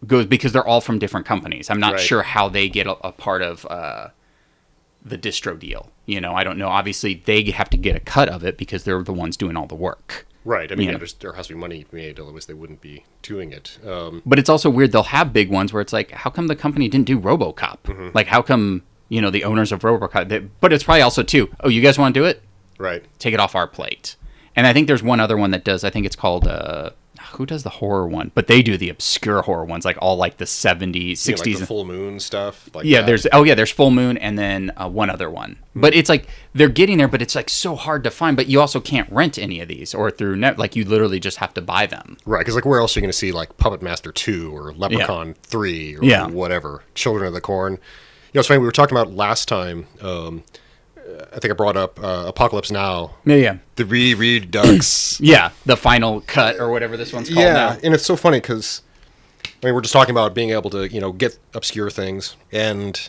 [0.06, 1.68] goes because they're all from different companies.
[1.70, 2.00] I'm not Right.
[2.00, 3.66] sure how they get a, a part of.
[3.66, 4.08] Uh,
[5.04, 5.92] the distro deal.
[6.06, 6.66] You know, I don't know.
[6.68, 9.66] Obviously, they have to get a cut of it because they're the ones doing all
[9.68, 10.26] the work.
[10.44, 10.72] right.
[10.72, 10.98] I mean, yeah.
[11.20, 13.78] there has to be money made, otherwise they wouldn't be doing it.
[13.86, 14.90] Um, But it's also weird.
[14.90, 17.78] They'll have big ones where it's like, how come the company didn't do RoboCop?
[17.84, 18.08] Mm-hmm.
[18.14, 20.28] Like, how come you know the owners of RoboCop?
[20.28, 21.48] They, but it's probably also too.
[21.60, 22.42] Oh, you guys want to do it?
[22.78, 23.02] right.
[23.18, 24.16] Take it off our plate.
[24.54, 25.84] And I think there's one other one that does.
[25.84, 26.46] I think it's called.
[26.46, 26.90] Uh,
[27.32, 28.30] who does the horror one?
[28.34, 31.26] But they do the obscure horror ones, like all like the 70s, 60s.
[31.26, 32.68] You know, like the full moon stuff.
[32.74, 33.06] Like yeah, that.
[33.06, 35.58] there's oh yeah, there's Full Moon and then uh, one other one.
[35.74, 38.36] But it's like they're getting there, but it's like so hard to find.
[38.36, 40.58] But you also can't rent any of these or through net.
[40.58, 42.16] Like you literally just have to buy them.
[42.24, 44.72] Right, because like where else are you going to see like Puppet Master Two or
[44.72, 46.26] Leprechaun Three or Yeah.
[46.28, 46.82] whatever?
[46.94, 47.78] Children of the Corn.
[48.36, 48.58] Know, it's funny.
[48.58, 49.86] We were talking about last time.
[50.02, 50.44] Um,
[51.32, 55.18] I think I brought up uh, Apocalypse Now, Yeah, yeah, the re redux.
[55.22, 55.52] yeah.
[55.64, 57.78] The final cut or whatever this one's called yeah, now.
[57.82, 58.82] and it's so funny because
[59.44, 63.08] I mean we're just talking about being able to you know get obscure things, and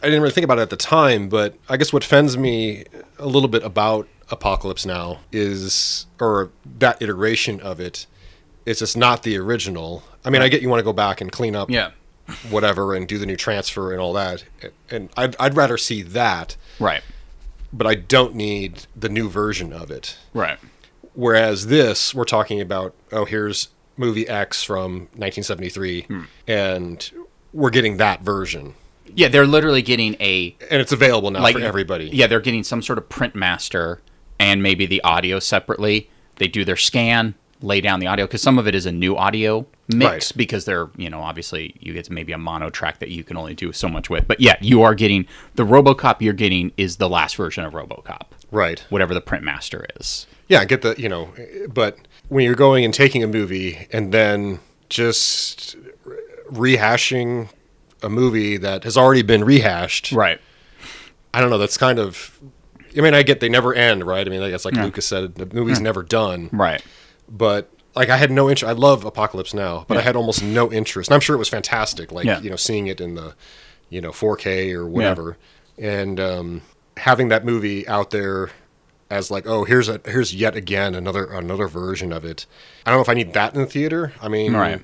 [0.00, 2.84] I didn't really think about it at the time, but I guess what offends me
[3.18, 8.06] a little bit about Apocalypse Now is, or that iteration of it.
[8.66, 10.04] it, is just not the original.
[10.24, 11.90] I mean, I get you want to go back and clean up Yeah,
[12.50, 14.44] whatever and do the new transfer and all that,
[14.90, 17.02] and I'd, I'd rather see that, right,
[17.72, 20.16] but I don't need the new version of it.
[20.34, 20.58] right.
[21.14, 26.22] Whereas this, we're talking about, oh, here's movie X from 1973, Hmm.
[26.46, 27.10] and
[27.52, 28.74] we're getting that version,
[29.12, 32.08] Yeah, they're literally getting a and it's available now like for everybody.
[32.12, 34.00] Yeah, they're getting some sort of print master
[34.38, 36.08] and maybe the audio separately.
[36.36, 39.16] They do their scan, lay down the audio because some of it is a new
[39.16, 40.32] audio mix Right.
[40.36, 43.36] because they're you know obviously you get to maybe a mono track that you can
[43.36, 44.26] only do so much with.
[44.26, 45.26] But yeah, you are getting
[45.56, 48.84] the RoboCop you're getting is the last version of RoboCop, Right.
[48.88, 50.26] whatever the print master is.
[50.48, 51.32] Yeah, I get the you know,
[51.72, 55.76] but when you're going and taking a movie and then just
[56.50, 57.48] rehashing
[58.02, 60.40] a movie that has already been rehashed, Right.
[61.32, 61.58] I don't know.
[61.58, 62.38] That's kind of.
[62.96, 64.26] I mean, I get they never end, right?
[64.26, 64.82] I mean, that's like Yeah.
[64.84, 66.48] Lucas said, the movie's never done.
[66.52, 66.82] Right.
[67.30, 68.68] But like, I had no interest.
[68.68, 71.10] I love Apocalypse Now, but I had almost no interest.
[71.10, 72.12] And I'm sure it was fantastic.
[72.12, 72.40] Like Yeah.
[72.40, 73.34] you know, seeing it in the,
[73.88, 75.36] you know, 4K or whatever,
[75.78, 76.62] and um,
[76.96, 78.50] having that movie out there
[79.10, 82.46] as like, oh, here's a here's yet again another another version of it.
[82.86, 84.12] I don't know if I need that in the theater.
[84.20, 84.80] I mean, Right.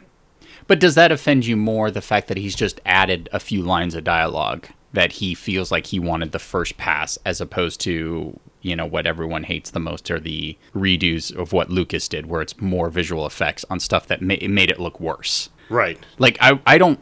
[0.68, 3.94] But does that offend you more the fact that he's just added a few lines
[3.94, 8.36] of dialogue that he feels like he wanted the first pass as opposed to,
[8.66, 12.42] you know, what everyone hates the most are the redos of what Lucas did where
[12.42, 15.48] it's more visual effects on stuff that ma- it made it look worse.
[15.68, 15.98] right?
[16.18, 16.98] Like I I don't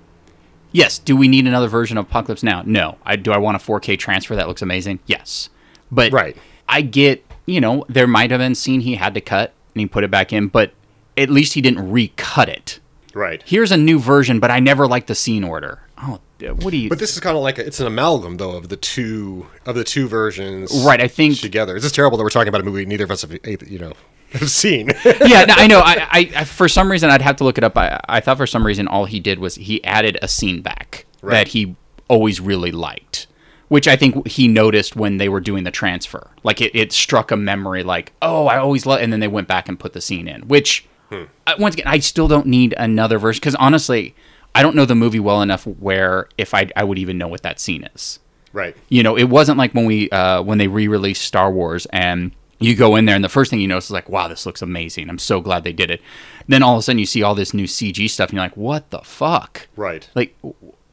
[0.73, 2.63] Yes, do we need another version of Apocalypse Now?
[2.67, 2.99] No.
[3.05, 4.99] I do I want a 4K transfer that looks amazing?
[5.07, 5.49] Yes.
[5.91, 6.37] But Right.
[6.69, 9.81] I get, you know, there might have been a scene he had to cut and
[9.81, 10.73] he put it back in, but
[11.17, 12.81] at least he didn't recut it.
[13.15, 13.43] Right.
[13.47, 15.81] Here's a new version, but I never liked the scene order.
[16.07, 16.21] Oh,
[16.61, 16.89] what do you?
[16.89, 19.75] But this is kind of like a, it's an amalgam though of the two of
[19.75, 20.85] the two versions.
[20.85, 21.75] Right, I think- together.
[21.77, 23.93] It's just terrible that we're talking about a movie neither of us have you know
[24.33, 24.89] have seen.
[25.05, 25.79] yeah, no, I know.
[25.81, 27.77] I, I, I, for some reason, I'd have to look it up.
[27.79, 31.07] I, I thought for some reason all he did was he added a scene back
[31.23, 31.33] Right.
[31.35, 31.77] that he
[32.09, 33.27] always really liked,
[33.69, 36.31] which I think he noticed when they were doing the transfer.
[36.43, 39.49] Like it, it struck a memory, like oh, I always love, and then they went
[39.49, 40.49] back and put the scene in.
[40.49, 44.15] Which uh, once again, I still don't need another version because honestly,
[44.55, 47.43] I don't know the movie well enough where if I, I would even know what
[47.43, 48.21] that scene is.
[48.53, 48.77] right.
[48.89, 52.31] You know, it wasn't like when we uh, when they re-released Star Wars and
[52.61, 54.63] you go in there and the first thing you notice is like, wow, this looks
[54.63, 55.11] amazing.
[55.11, 56.01] I'm so glad they did it.
[56.47, 58.57] Then all of a sudden you see all this new CG stuff and you're like,
[58.57, 59.67] what the fuck?
[59.77, 60.09] Right.
[60.15, 60.37] Like,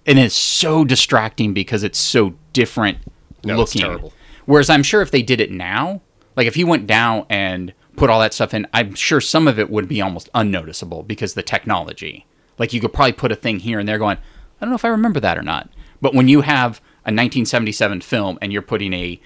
[0.07, 2.97] and it's so distracting because it's so different
[3.45, 3.87] No, it's looking.
[3.87, 4.13] terrible.
[4.45, 6.01] Whereas I'm sure if they did it now,
[6.35, 9.59] like if he went down and put all that stuff in, I'm sure some of
[9.59, 12.25] it would be almost unnoticeable because the technology.
[12.61, 14.85] Like you could probably put a thing here and there going, I don't know if
[14.85, 15.67] I remember that or not.
[15.99, 19.19] But when you have a 1977 film and you're putting a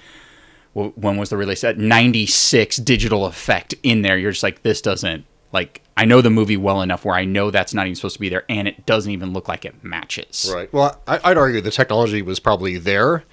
[0.73, 5.25] when was the release at 96 digital effect in there, you're just like this doesn't
[5.51, 8.19] like I know the movie well enough where I know that's not even supposed to
[8.21, 10.49] be there and it doesn't even look like it matches.
[10.53, 10.71] Right.
[10.73, 13.23] Well, I, I'd argue the technology was probably there.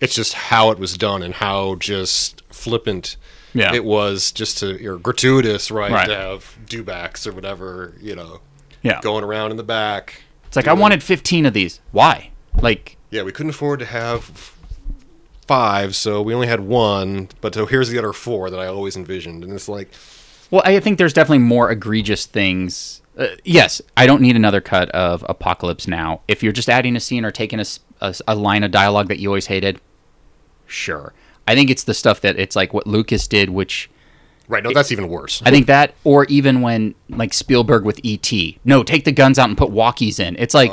[0.00, 3.16] It's just how it was done and how just flippant
[3.52, 3.74] Yeah.
[3.74, 6.06] it was, just to or gratuitous, right, Right.
[6.06, 8.40] To have dewbacks or whatever, you know,
[8.82, 9.00] Yeah.
[9.02, 10.22] going around in the back.
[10.46, 11.80] It's like I wanted 15 of these.
[11.92, 12.30] Why?
[12.60, 14.54] Like Yeah, we couldn't afford to have
[15.46, 17.28] five, so we only had one.
[17.40, 19.90] But so here's the other four that I always envisioned, and it's like,
[20.50, 23.02] Well, I think there's definitely more egregious things.
[23.18, 26.20] Uh, yes, I don't need another cut of Apocalypse Now.
[26.28, 27.64] If you're just adding a scene or taking a
[28.26, 29.78] a line of dialogue that you always hated,
[30.66, 31.12] sure.
[31.46, 33.90] I think it's the stuff that it's like what Lucas did, which
[34.50, 34.62] right?
[34.62, 35.42] No, that's even worse.
[35.44, 38.58] I think that, or even when like Spielberg with E.T.
[38.64, 40.36] No, take the guns out and put walkies in.
[40.38, 40.72] It's like,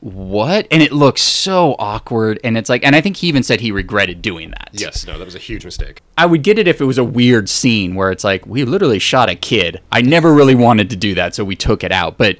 [0.00, 0.66] what?
[0.70, 2.38] And it looks so awkward.
[2.44, 4.70] And it's like, and I think he even said he regretted doing that.
[4.72, 6.02] yes, no, that was a huge mistake.
[6.18, 8.98] I would get it if it was a weird scene where it's like we literally
[8.98, 9.80] shot a kid.
[9.90, 12.18] I never really wanted to do that, so we took it out.
[12.18, 12.38] But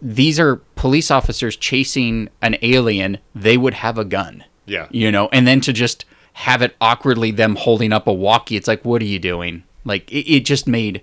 [0.00, 3.18] these are police officers chasing an alien.
[3.34, 4.44] They would have a gun.
[4.66, 4.88] Yeah.
[4.90, 8.68] You know, and then to just have it awkwardly them holding up a walkie, it's
[8.68, 9.62] like, what are you doing?
[9.84, 11.02] Like it, it just made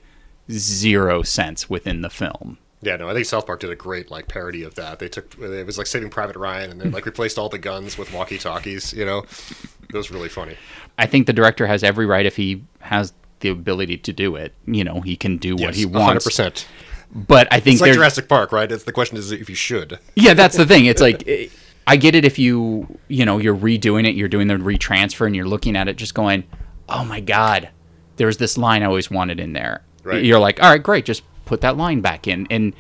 [0.50, 2.58] zero sense within the film.
[2.84, 5.00] Yeah, no, I think South Park did a great like parody of that.
[5.00, 7.98] They took it was like Saving Private Ryan, and they like replaced all the guns
[7.98, 8.92] with walkie talkies.
[8.92, 10.58] You know, it was really funny.
[10.98, 14.54] I think the director has every right if he has the ability to do it.
[14.66, 15.98] You know, he can do what he wants.
[15.98, 16.26] hundred wants.
[16.26, 16.68] percent.
[17.14, 18.72] But I think It's like Jurassic Park, right?
[18.72, 20.00] It's the question is if you should.
[20.16, 20.86] Yeah, that's the thing.
[20.86, 21.22] It's like
[21.88, 25.36] I get it if you you know you're redoing it, you're doing the retransfer, and
[25.36, 26.44] you're looking at it, just going,
[26.88, 27.70] "Oh my god,
[28.18, 30.24] there's this line I always wanted in there." Right.
[30.24, 32.74] You're like, "All right, great, just put that line back in." And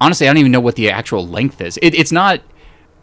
[0.00, 1.78] honestly, I don't even know what the actual length is.
[1.78, 2.40] It, it's not.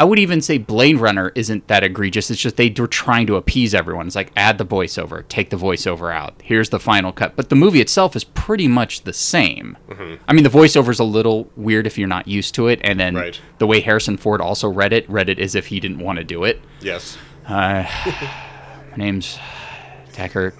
[0.01, 2.31] I would even say Blade Runner isn't that egregious.
[2.31, 4.07] It's just they were trying to appease everyone.
[4.07, 6.41] It's like add the voiceover, take the voiceover out.
[6.41, 7.35] Here's the final cut.
[7.35, 9.77] But the movie itself is pretty much the same.
[9.89, 10.23] Mm-hmm.
[10.27, 13.13] I mean, the voiceover's a little weird if you're not used to it, and then
[13.13, 13.39] Right.
[13.59, 16.23] the way Harrison Ford also read it, read it as if he didn't want to
[16.23, 16.59] do it.
[16.79, 17.19] Yes.
[17.47, 17.83] Uh,
[18.89, 19.37] my name's
[20.13, 20.53] Deckard.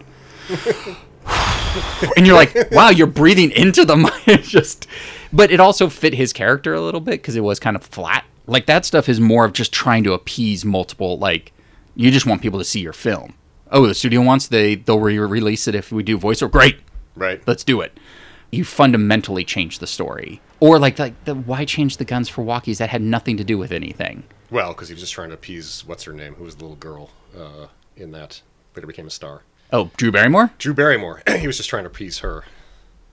[2.15, 4.43] and you're like, wow, you're breathing into the mic.
[4.43, 4.85] Just,
[5.33, 8.23] but it also fit his character a little bit because it was kind of flat.
[8.51, 11.17] Like that stuff is more of just trying to appease multiple.
[11.17, 11.53] Like
[11.95, 13.33] you just want people to see your film.
[13.71, 16.51] Oh, the studio wants they they'll re-release it if we do voiceover.
[16.51, 16.79] Great,
[17.15, 17.41] Right.
[17.47, 17.97] let's do it.
[18.51, 22.79] You fundamentally change the story, or like like the, why change the guns for walkies
[22.79, 24.23] that had nothing to do with anything.
[24.49, 26.75] Well, because he was just trying to appease what's her name, who was the little
[26.75, 28.41] girl uh, in that
[28.75, 29.43] later became a star.
[29.71, 30.51] Oh, Drew Barrymore.
[30.57, 31.23] Drew Barrymore.
[31.39, 32.43] he was just trying to appease her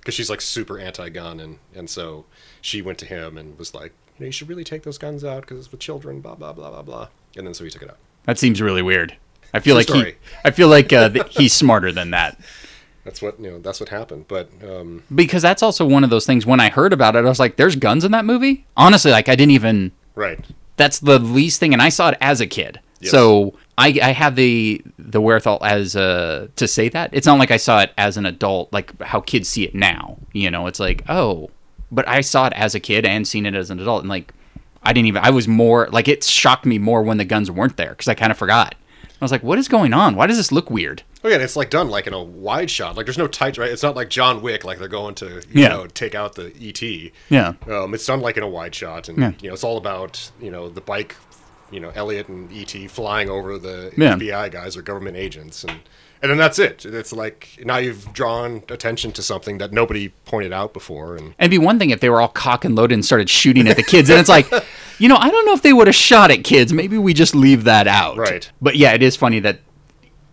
[0.00, 2.24] because she's like super anti-gun, and and so
[2.60, 5.24] she went to him and was like, you know, you should really take those guns
[5.24, 6.20] out because it's with children.
[6.20, 7.08] Blah blah blah blah blah.
[7.36, 7.98] And then so he took it out.
[8.24, 9.16] That seems really weird.
[9.54, 10.14] I feel True like he.
[10.44, 12.38] I feel like uh, he's smarter than that
[13.04, 13.58] That's what you know.
[13.60, 14.26] That's what happened.
[14.28, 16.44] But um, because that's also one of those things.
[16.44, 19.28] When I heard about it, I was like, "There's guns in that movie." Honestly, like
[19.28, 19.92] I didn't even.
[20.14, 20.38] right.
[20.76, 23.10] That's the least thing, and I saw it as a kid, Yes.
[23.10, 27.50] so I, I have the the wherewithal as uh to say that it's not like
[27.50, 30.78] I saw it as an adult like how kids see it now you know it's
[30.78, 31.50] like oh
[31.90, 34.32] but I saw it as a kid and seen it as an adult and like
[34.82, 37.76] I didn't even I was more like it shocked me more when the guns weren't
[37.76, 40.36] there because I kind of forgot I was like what is going on why does
[40.36, 42.96] this look weird Oh yeah, and it's like done like in a wide shot.
[42.96, 43.68] Like there's no tight right.
[43.72, 45.68] It's not like John Wick, like they're going to you Yeah.
[45.70, 46.80] know take out the ET.
[47.28, 49.32] yeah Um, it's done like in a wide shot, and Yeah.
[49.42, 51.16] you know it's all about you know the bike,
[51.70, 54.14] you know Elliott and ET flying over the Yeah.
[54.16, 55.80] FBI guys or government agents, and
[56.20, 56.84] and then that's it.
[56.84, 61.50] It's like now you've drawn attention to something that nobody pointed out before, and It'd
[61.50, 63.84] be one thing if they were all cock and loaded and started shooting at the
[63.84, 64.10] kids.
[64.10, 64.50] And it's like,
[64.98, 66.72] you know, I don't know if they would have shot at kids.
[66.72, 68.16] Maybe we just leave that out.
[68.16, 68.50] Right.
[68.60, 69.60] But yeah, it is funny that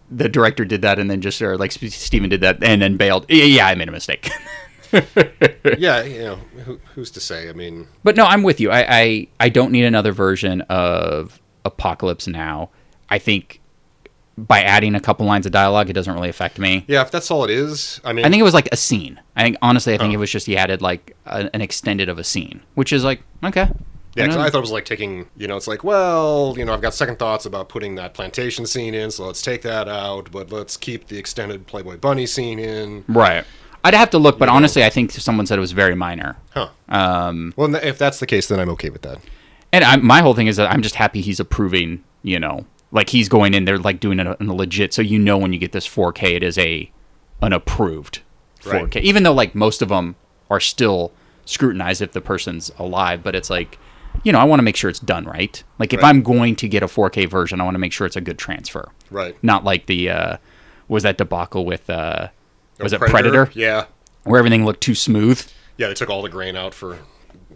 [0.09, 3.25] the director did that and then just, or like Steven did that and then bailed.
[3.29, 4.29] Yeah, I made a mistake.
[5.77, 6.35] yeah, you know
[6.65, 7.49] who, who's to say?
[7.49, 8.71] I mean, but no, I'm with you.
[8.71, 12.69] I, I, I don't need another version of Apocalypse Now.
[13.09, 13.61] I think
[14.37, 16.83] by adding a couple lines of dialogue, it doesn't really affect me.
[16.87, 19.19] yeah, if that's all it is, I mean, I think it was like a scene.
[19.35, 20.15] I think honestly, I think Oh.
[20.15, 23.21] it was just he added like a, an extended of a scene, which is like
[23.43, 23.69] okay.
[24.17, 24.27] Yeah.
[24.41, 26.93] I thought it was like taking, you know, it's like, well, you know, I've got
[26.93, 30.77] second thoughts about putting that plantation scene in, so let's take that out, but let's
[30.77, 33.03] keep the extended Playboy Bunny scene in.
[33.09, 33.43] Right.
[33.85, 36.35] I'd have to look, but honestly, I think someone said it was very minor.
[36.53, 36.69] Huh.
[36.89, 39.19] Um, Well, if that's the case, then I'm okay with that.
[39.71, 42.03] and I, my whole thing is that I'm just happy he's approving.
[42.23, 44.93] You know, like he's going in there, like doing it in a legit.
[44.93, 46.89] So you know, when you get this 4K, it is a
[47.41, 48.21] an approved
[48.61, 48.71] 4K.
[48.73, 48.95] Right.
[48.97, 50.15] Even though like most of them
[50.49, 51.11] are still
[51.45, 53.77] scrutinized if the person's alive, but it's like.
[54.23, 55.61] You know, I want to make sure it's done right.
[55.77, 56.07] Like, if Right.
[56.07, 58.37] I'm going to get a 4K version, I want to make sure it's a good
[58.39, 58.89] transfer.
[59.11, 59.35] Right.
[59.43, 60.37] Not like the uh,
[60.87, 62.29] was that debacle with uh,
[62.79, 63.85] was it Predator, Yeah.
[64.23, 65.45] where everything looked too smooth.
[65.77, 66.99] Yeah, they took all the grain out for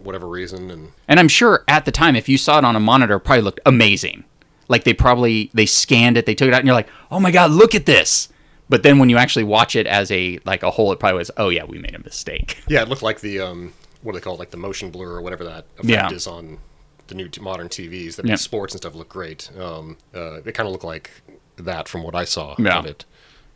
[0.03, 2.80] whatever reason, and And I'm sure at the time, if you saw it on a
[2.80, 4.24] monitor, it probably looked amazing.
[4.67, 7.32] Like they probably they scanned it, they took it out, and you're like, "Oh my
[7.32, 8.30] god, look at this!"
[8.70, 11.32] But then when you actually watch it as a like a whole, it probably was,
[11.38, 14.24] "Oh yeah, we made a mistake." yeah, it looked like the um, what do they
[14.24, 16.11] call it, like the motion blur or whatever that effect Yeah.
[16.11, 16.59] is on
[17.07, 18.15] the new t- modern TVs.
[18.17, 18.36] That Yeah.
[18.36, 19.49] sports and stuff look great.
[19.59, 21.09] Um, uh, it kind of looked like
[21.57, 22.78] that from what I saw Yeah.
[22.80, 23.05] of it.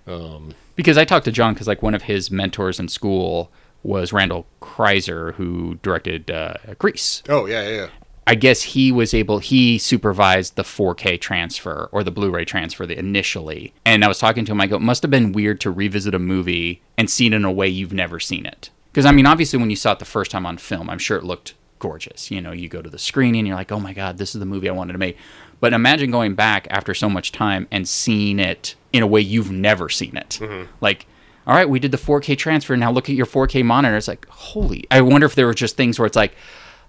[0.08, 3.52] Um, Because I talked to John because like one of his mentors in school
[3.84, 7.22] was Randal Kleiser, who directed uh, Grease.
[7.30, 7.88] oh yeah, yeah, yeah.
[8.26, 12.98] I guess he was able he supervised the 4K transfer or the Blu-ray transfer the,
[12.98, 13.74] initially.
[13.86, 16.16] And I was talking to him I go it must have been weird to revisit
[16.16, 18.70] a movie and see it in a way you've never seen it.
[18.94, 21.18] Cuz I mean obviously when you saw it the first time on film, I'm sure
[21.18, 22.32] it looked gorgeous.
[22.32, 24.46] You know, you go to the screening you're like, "Oh my god, this is the
[24.46, 25.18] movie I wanted to make."
[25.64, 29.50] But imagine going back after so much time and seeing it in a way you've
[29.50, 30.38] never seen it.
[30.42, 30.70] Mm-hmm.
[30.82, 31.08] Like
[31.48, 32.76] all right, we did the 4K transfer.
[32.76, 33.96] Now look at your 4K monitor.
[33.96, 34.86] It's like, holy.
[34.92, 36.34] I wonder if there were just things where it's like,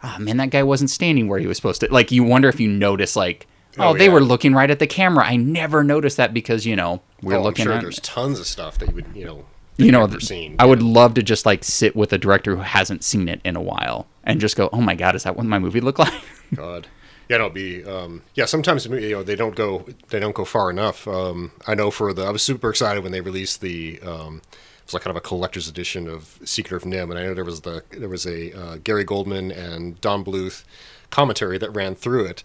[0.02, 1.92] oh man, that guy wasn't standing where he was supposed to.
[1.92, 3.46] Like, you wonder if you notice, like,
[3.78, 4.12] oh, Oh, they yeah.
[4.12, 5.24] were looking right at the camera.
[5.24, 8.38] I never noticed that because, you know, we're oh, I'm looking sure at there's tons
[8.38, 9.44] of stuff that you would, you know,
[9.76, 10.54] you know, never seen.
[10.58, 13.56] I would love to just like sit with a director who hasn't seen it in
[13.56, 16.12] a while and just go, oh my God, is that what my movie looked like?
[16.54, 16.86] God.
[17.28, 18.44] Yeah, it'd be um, yeah.
[18.44, 21.08] Sometimes you know they don't go they don't go far enough.
[21.08, 24.86] Um, I know for the I was super excited when they released the um, it
[24.88, 27.44] was like kind of a collector's edition of Secret of NIMH, and I know there
[27.44, 30.64] was the there was a uh, Gary Goldman and Don Bluth
[31.10, 32.42] commentary that ran through it,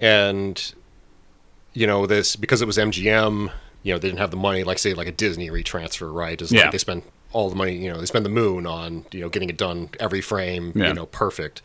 [0.00, 0.74] and
[1.72, 3.50] you know this because it was MGM.
[3.82, 6.40] You know they didn't have the money, like say like a Disney retransfer, right?
[6.40, 6.62] It's Yeah.
[6.62, 7.02] like they spend
[7.34, 7.74] all the money.
[7.76, 10.88] You know they spend the moon on you know getting it done every frame, Yeah.
[10.88, 11.60] you know perfect.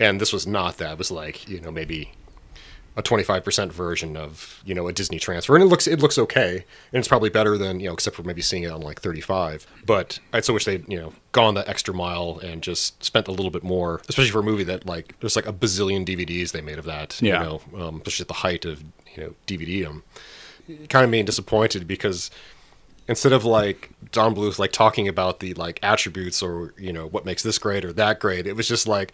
[0.00, 0.92] And this was not that.
[0.92, 2.12] It was like you know maybe
[2.96, 6.64] a 25% version of you know a Disney transfer, and it looks it looks okay,
[6.92, 9.66] and it's probably better than you know except for maybe seeing it on like 35.
[9.86, 13.30] But I so wish they'd you know gone the extra mile and just spent a
[13.32, 16.60] little bit more, especially for a movie that like there's like a bazillion DVDs they
[16.60, 17.20] made of that.
[17.22, 17.38] Yeah.
[17.38, 18.82] You know, um, especially at the height of
[19.14, 20.02] you know DVD.
[20.90, 22.30] Kind of being disappointed because
[23.08, 27.24] instead of like Don Bluth like talking about the like attributes or you know what
[27.24, 29.12] makes this great or that great, it was just like,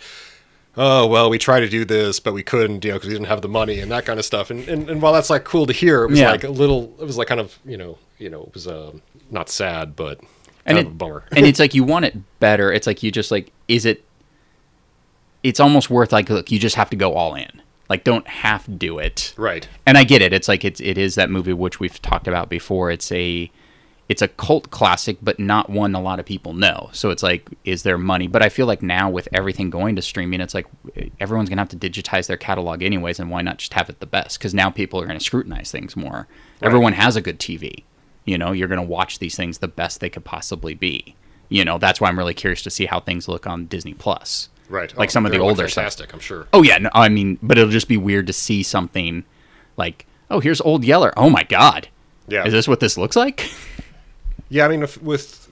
[0.76, 3.28] oh well, we tried to do this but we couldn't, you know, because we didn't
[3.28, 4.50] have the money and that kind of stuff.
[4.50, 6.30] And, and and while that's like cool to hear, it was Yeah.
[6.30, 9.00] like a little, it was like kind of you know you know it was um
[9.30, 10.20] not sad but
[10.66, 11.24] and it, of a bummer.
[11.36, 12.72] and it's like you want it better.
[12.72, 14.04] It's like you just like, is it?
[15.42, 17.60] It's almost worth like, look, you just have to go all in.
[17.90, 19.34] Like, don't half do it.
[19.36, 19.68] right.
[19.84, 20.32] and I get it.
[20.32, 22.90] It's like it's it is that movie which we've talked about before.
[22.90, 23.50] It's a
[24.08, 26.90] it's a cult classic, but not one a lot of people know.
[26.92, 28.26] So it's like, is there money?
[28.26, 30.66] But I feel like now with everything going to streaming, it's like
[31.20, 34.06] everyone's gonna have to digitize their catalog anyways, and why not just have it the
[34.06, 34.38] best?
[34.38, 36.28] Because now people are gonna scrutinize things more.
[36.60, 37.84] Everyone has a good TV.
[38.26, 41.14] You know, you're gonna watch these things the best they could possibly be.
[41.48, 44.48] You know, that's why I'm really curious to see how things look on Disney Plus.
[44.68, 44.94] Right.
[44.96, 45.82] Like Oh, some of the older stuff.
[45.84, 46.46] fantastic, I'm sure.
[46.52, 49.24] Oh yeah, no, I mean, but it'll just be weird to see something
[49.78, 51.12] like oh, here's Old Yeller.
[51.16, 51.88] Oh my God,
[52.28, 52.44] Yeah.
[52.46, 53.48] is this what this looks like?
[54.54, 55.48] Yeah, I mean, if, with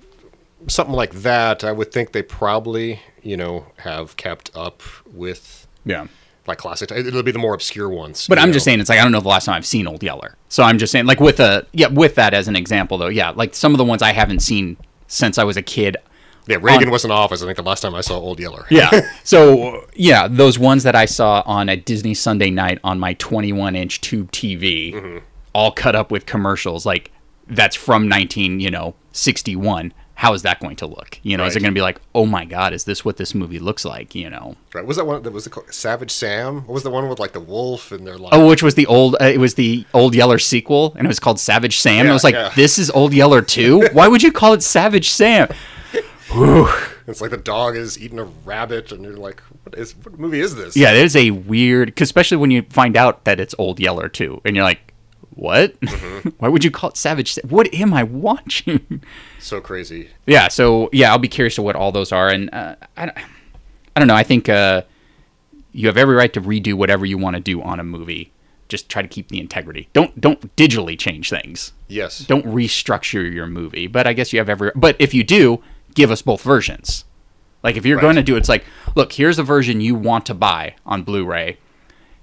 [0.68, 4.80] something like that, I would think they probably, you know, have kept up
[5.12, 6.06] with Yeah.
[6.46, 6.90] like classic.
[6.92, 8.26] It'll be the more obscure ones.
[8.28, 10.02] But I'm just saying, it's like I don't know the last time I've seen Old
[10.02, 10.36] Yeller.
[10.48, 13.30] So I'm just saying, like with a yeah, with that as an example, though, yeah,
[13.30, 14.76] like some of the ones I haven't seen
[15.08, 15.96] since I was a kid.
[16.48, 17.40] Yeah, Reagan on- was in office.
[17.42, 18.66] I think the last time I saw Old Yeller.
[18.70, 18.90] Yeah.
[19.24, 23.76] so yeah, those ones that I saw on a Disney Sunday night on my 21
[23.76, 25.18] inch tube TV, Mm-hmm.
[25.54, 27.11] all cut up with commercials, like
[27.48, 29.92] that's from 19, you know, 61.
[30.14, 31.18] How is that going to look?
[31.24, 33.34] You know, is it going to be like, oh my god, is this what this
[33.34, 34.14] movie looks like?
[34.14, 34.54] You know.
[34.72, 34.86] Right.
[34.86, 36.58] Was that one that was it called Savage Sam?
[36.66, 38.86] What was the one with like the wolf and they're like Oh, which was the
[38.86, 39.16] old?
[39.20, 42.04] Uh, it was the Old Yeller sequel, and it was called Savage Sam.
[42.04, 42.52] Yeah, I was like, yeah.
[42.54, 43.88] this is Old Yeller too.
[43.92, 45.48] Why would you call it Savage Sam?
[47.06, 50.40] it's like the dog is eating a rabbit and you're like, what is what movie
[50.40, 50.76] is this?
[50.76, 54.08] Yeah, it is a weird, 'cause especially when you find out that it's Old Yeller
[54.08, 54.91] too, and you're like,
[55.34, 55.78] what?
[55.80, 56.28] Mm-hmm.
[56.38, 57.36] Why would you call it Savage?
[57.48, 59.02] What am I watching?
[59.38, 60.08] So crazy.
[60.26, 63.18] yeah, so yeah, I'll be curious to what all those are, and uh, I, don't-
[63.96, 64.14] I don't know.
[64.14, 64.82] I think uh,
[65.72, 68.32] you have every right to redo whatever you want to do on a movie.
[68.68, 69.88] Just try to keep the integrity.
[69.92, 71.72] Don't don't digitally change things.
[71.88, 72.20] Yes.
[72.20, 73.86] don't restructure your movie.
[73.86, 74.70] But I guess you have every.
[74.74, 75.62] But if you do,
[75.94, 77.04] give us both versions.
[77.62, 78.02] Like if you're Right.
[78.02, 78.64] going to do, it's like,
[78.96, 81.58] look, here's a version you want to buy on Blu-ray.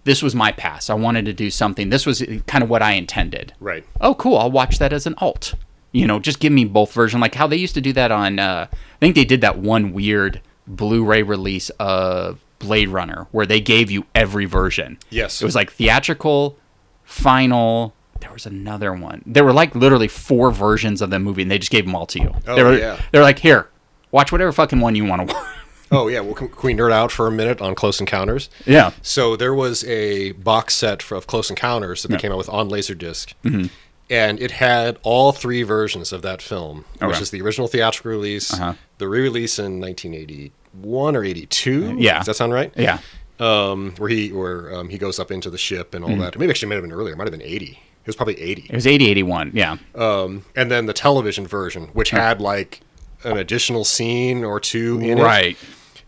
[0.10, 0.90] This was my pass.
[0.90, 1.92] I wanted to do something.
[1.92, 3.54] This was kind of what I intended.
[3.60, 3.86] Right.
[4.02, 4.40] Oh, cool.
[4.40, 5.54] I'll watch that as an alt.
[5.92, 7.20] You know, just give me both version.
[7.20, 8.40] Like how they used to do that on.
[8.40, 13.62] Uh, I think they did that one weird Blu-ray release of Blade Runner where they
[13.62, 14.98] gave you every version.
[15.12, 15.44] Yes.
[15.44, 16.58] It was like theatrical,
[17.04, 17.94] final.
[18.20, 19.22] There was another one.
[19.28, 22.08] There were like literally four versions of the movie, and they just gave them all
[22.08, 22.34] to you.
[22.48, 23.00] Oh, they were, yeah.
[23.12, 23.70] They're like, here,
[24.10, 25.59] watch whatever fucking one you want to watch.
[25.92, 26.20] Oh yeah.
[26.20, 28.50] Well, can, can we nerd out for a minute on Close Encounters?
[28.66, 28.92] yeah.
[29.02, 32.50] So there was a box set for, of Close Encounters that they came out with
[32.50, 33.68] on Laserdisc, Mm-hmm.
[34.10, 38.54] and it had all three versions of that film, which is the original theatrical release,
[38.54, 38.74] Uh-huh.
[39.00, 41.96] the re-release in 1981 or 82.
[41.98, 42.18] Yeah.
[42.18, 42.72] does that sound right?
[42.76, 43.00] Yeah.
[43.40, 46.22] Um, where he where um, he goes up into the ship and all Mm-hmm.
[46.22, 46.38] that.
[46.38, 47.14] Maybe actually it might have been earlier.
[47.14, 47.66] It might have been 80.
[47.72, 48.64] It was probably 80.
[48.70, 49.52] It was 80, 81.
[49.54, 49.78] Yeah.
[49.96, 52.82] Um, and then the television version, which had like
[53.24, 55.22] an additional scene or two in it.
[55.22, 55.58] right.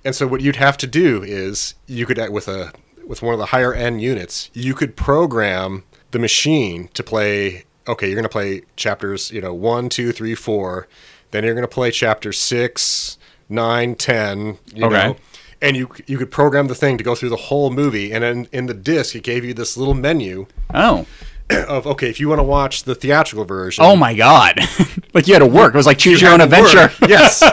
[0.04, 2.72] And so what you'd have to do is you could with a
[3.06, 7.66] with one of the higher end units, you could program the machine to play.
[7.88, 10.88] Okay, you're going to play chapters, you know, one, two, three, four.
[11.32, 13.18] Then you're going to play chapter six,
[13.50, 14.58] nine, ten.
[14.74, 15.08] You Okay.
[15.08, 15.16] know,
[15.62, 18.12] and you you could program the thing to go through the whole movie.
[18.12, 21.06] And in in the disc, it gave you this little menu Oh.
[21.68, 23.84] of okay, if you want to watch the theatrical version.
[23.84, 24.60] Oh my God.
[25.14, 25.74] like you had to work.
[25.74, 26.92] It was like choose your own adventure.
[27.08, 27.44] yes.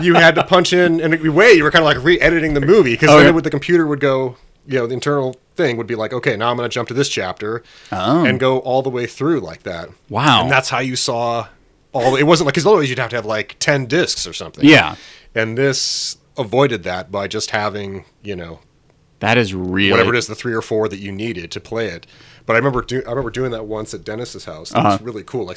[0.00, 2.54] You had to punch in, and in a way, you were kind of like re-editing
[2.54, 3.40] the movie because Oh, then yeah.
[3.40, 6.56] the computer would go, you know, the internal thing would be like, okay, now I'm
[6.56, 7.62] going to jump to this chapter
[7.92, 8.24] Oh.
[8.24, 9.88] and go all the way through like that.
[10.08, 10.42] Wow.
[10.42, 11.46] And that's how you saw
[11.92, 12.16] all.
[12.16, 14.64] It wasn't like because otherwise you'd have to have like ten discs or something.
[14.64, 14.96] Yeah.
[15.34, 18.60] And this avoided that by just having, you know,
[19.20, 19.90] That is really.
[19.90, 22.06] whatever it is, the three or four that you needed to play it.
[22.44, 24.70] But I remember, do, I remember doing that once at Dennis's house.
[24.70, 24.90] It Uh-huh.
[24.92, 25.46] was really cool.
[25.46, 25.56] Like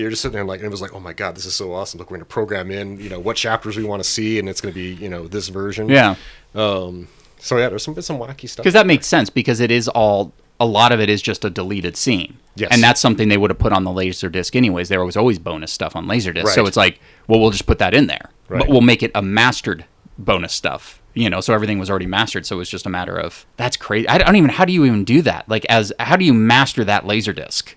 [0.00, 1.54] you're just sitting there, and like and it was like, oh my god, this is
[1.54, 1.98] so awesome.
[1.98, 4.48] Look, we're going to program in, you know, what chapters we want to see, and
[4.48, 5.88] it's going to be, you know, this version.
[5.88, 6.16] Yeah.
[6.54, 7.08] Um.
[7.38, 8.64] So yeah, there's some some wacky stuff.
[8.64, 11.50] Because that makes sense because it is all a lot of it is just a
[11.50, 12.38] deleted scene.
[12.54, 12.70] Yes.
[12.72, 14.88] And that's something they would have put on the laser disc anyways.
[14.88, 16.46] There was always bonus stuff on Laserdisc.
[16.48, 16.68] So Right.
[16.68, 18.30] it's like, well, we'll just put that in there.
[18.48, 18.60] Right.
[18.60, 19.84] But we'll make it a mastered
[20.16, 21.02] bonus stuff.
[21.12, 22.46] You know, so everything was already mastered.
[22.46, 24.08] So it was just a matter of that's crazy.
[24.08, 25.48] I don't even how do you even do that?
[25.48, 27.74] Like as how do you master that laser disc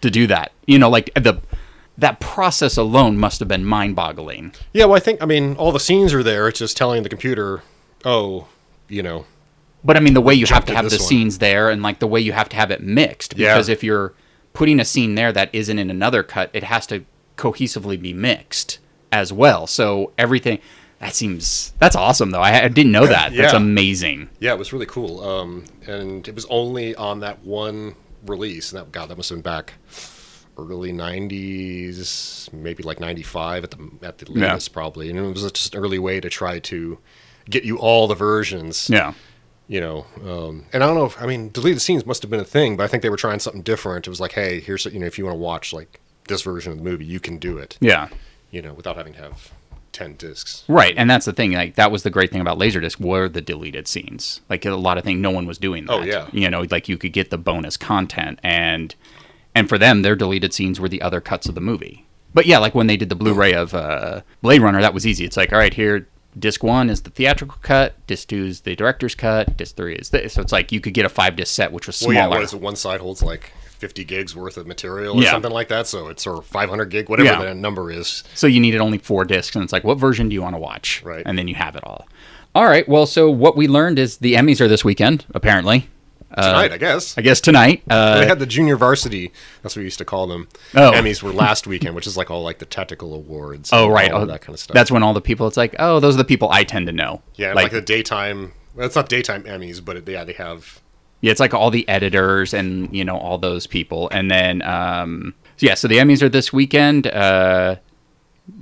[0.00, 0.52] to do that?
[0.66, 1.40] You know, like the
[1.98, 4.52] that process alone must have been mind boggling.
[4.72, 6.48] yeah, well, I think I mean all the scenes are there.
[6.48, 7.62] It's just telling the computer,
[8.04, 8.48] oh,
[8.88, 9.26] you know,
[9.84, 11.06] But I mean, the way you have to have the one.
[11.06, 13.52] scenes there, and like the way you have to have it mixed, Yeah.
[13.54, 14.14] because if you're
[14.52, 17.04] putting a scene there that isn't in another cut, it has to
[17.36, 18.78] cohesively be mixed
[19.10, 19.66] as well.
[19.66, 20.58] So everything
[20.98, 22.40] that seems that's awesome though.
[22.40, 23.32] I, I didn't know that.
[23.32, 23.42] yeah.
[23.42, 24.28] That's amazing.
[24.40, 25.20] Yeah, it was really cool.
[25.22, 29.36] Um, and it was only on that one release, and that God, that must have
[29.38, 29.74] been back
[30.58, 34.48] early '90s, maybe like '95 at the at the Yeah.
[34.48, 35.10] latest, probably.
[35.10, 36.98] And it was just an early way to try to
[37.48, 38.88] get you all the versions.
[38.90, 39.14] Yeah.
[39.68, 41.06] You know, um, and I don't know.
[41.06, 43.16] if I mean, deleted scenes must have been a thing, but I think they were
[43.16, 44.06] trying something different.
[44.06, 46.72] It was like, hey, here's you know, if you want to watch like this version
[46.72, 47.78] of the movie, you can do it.
[47.80, 48.08] Yeah.
[48.50, 49.52] You know, without having to have
[49.92, 50.64] ten discs.
[50.68, 51.52] Right, and that's the thing.
[51.52, 54.40] Like that was the great thing about Laserdisc were the deleted scenes.
[54.50, 55.92] Like a lot of things, no one was doing that.
[55.92, 56.28] Oh, yeah.
[56.32, 58.94] you know, like you could get the bonus content, and
[59.54, 62.06] and for them, their deleted scenes were the other cuts of the movie.
[62.34, 65.24] But yeah, like when they did the Blu-ray of uh, Blade Runner, that was easy.
[65.26, 68.74] It's like, all right, here, disc one is the theatrical cut, disc two is the
[68.74, 70.32] director's cut, disc three is this.
[70.32, 72.14] So it's like you could get a five disc set, which was smaller.
[72.14, 72.60] Well, yeah, what is it?
[72.62, 75.32] One side holds like 50 gigs worth of material or Yeah.
[75.32, 75.86] something like that.
[75.86, 77.42] So it's or 500 gig, whatever Yeah.
[77.50, 78.24] the number is.
[78.34, 80.58] So you needed only four discs, and it's like, what version do you want to
[80.60, 81.02] watch?
[81.04, 81.22] Right.
[81.26, 82.06] And then you have it all.
[82.54, 82.88] All right.
[82.88, 85.88] Well, so what we learned is the Emmys are this weekend, apparently.
[86.34, 87.16] Tonight, I guess.
[87.18, 87.82] I guess tonight.
[87.86, 89.32] they Uh, had the junior varsity.
[89.62, 90.48] That's what we used to call them.
[90.74, 90.92] Oh.
[90.92, 93.70] Emmys were last weekend, which is like all like the technical awards.
[93.72, 94.10] oh, right.
[94.10, 94.74] all Oh, that kind of stuff.
[94.74, 95.46] That's when all the people.
[95.46, 97.22] It's like, oh, those are the people I tend to know.
[97.36, 98.52] yeah, and like, the daytime.
[98.74, 100.80] Well, it's not daytime Emmys, but it, yeah, they have.
[101.20, 105.34] Yeah, it's like all the editors and you know all those people, and then um,
[105.58, 105.74] yeah.
[105.74, 107.06] So the Emmys are this weekend.
[107.06, 107.76] Uh,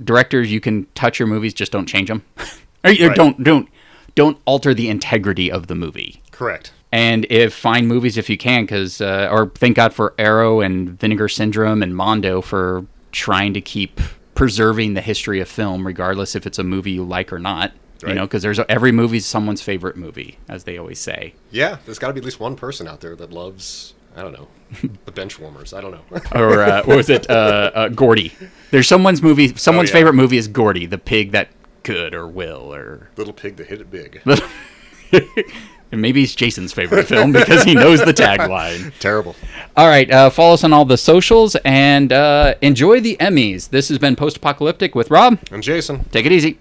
[0.03, 2.23] directors, you can touch your movies, just don't change them.
[2.83, 3.15] or Right.
[3.15, 3.67] don't don't
[4.15, 6.21] don't alter the integrity of the movie.
[6.31, 6.71] Correct.
[6.91, 10.99] And if find movies if you can, because uh, or thank God for Arrow and
[10.99, 14.01] Vinegar Syndrome and Mondo for trying to keep
[14.35, 17.71] preserving the history of film, regardless if it's a movie you like or not.
[18.05, 21.35] You know, because there's every movie's someone's favorite movie, as they always say.
[21.51, 23.93] Yeah, there's got to be at least one person out there that loves.
[24.15, 24.47] I don't know,
[25.05, 25.71] the bench warmers.
[25.71, 26.19] I don't know.
[26.35, 27.29] or uh, what was it?
[27.29, 28.33] Uh, uh, Gordy.
[28.71, 29.55] There's someone's movie.
[29.55, 29.99] Someone's Oh, yeah.
[29.99, 31.49] favorite movie is Gordy, the pig that
[31.83, 34.21] could or will, or Little pig that hit it big.
[35.91, 38.93] and maybe it's Jason's favorite film because he knows the tagline.
[38.99, 39.35] Terrible.
[39.75, 43.69] All right, uh, follow us on all the socials and uh, enjoy the Emmys.
[43.69, 45.39] This has been Post Apocalyptic with Rob.
[45.51, 46.05] And Jason.
[46.05, 46.59] Take it easy.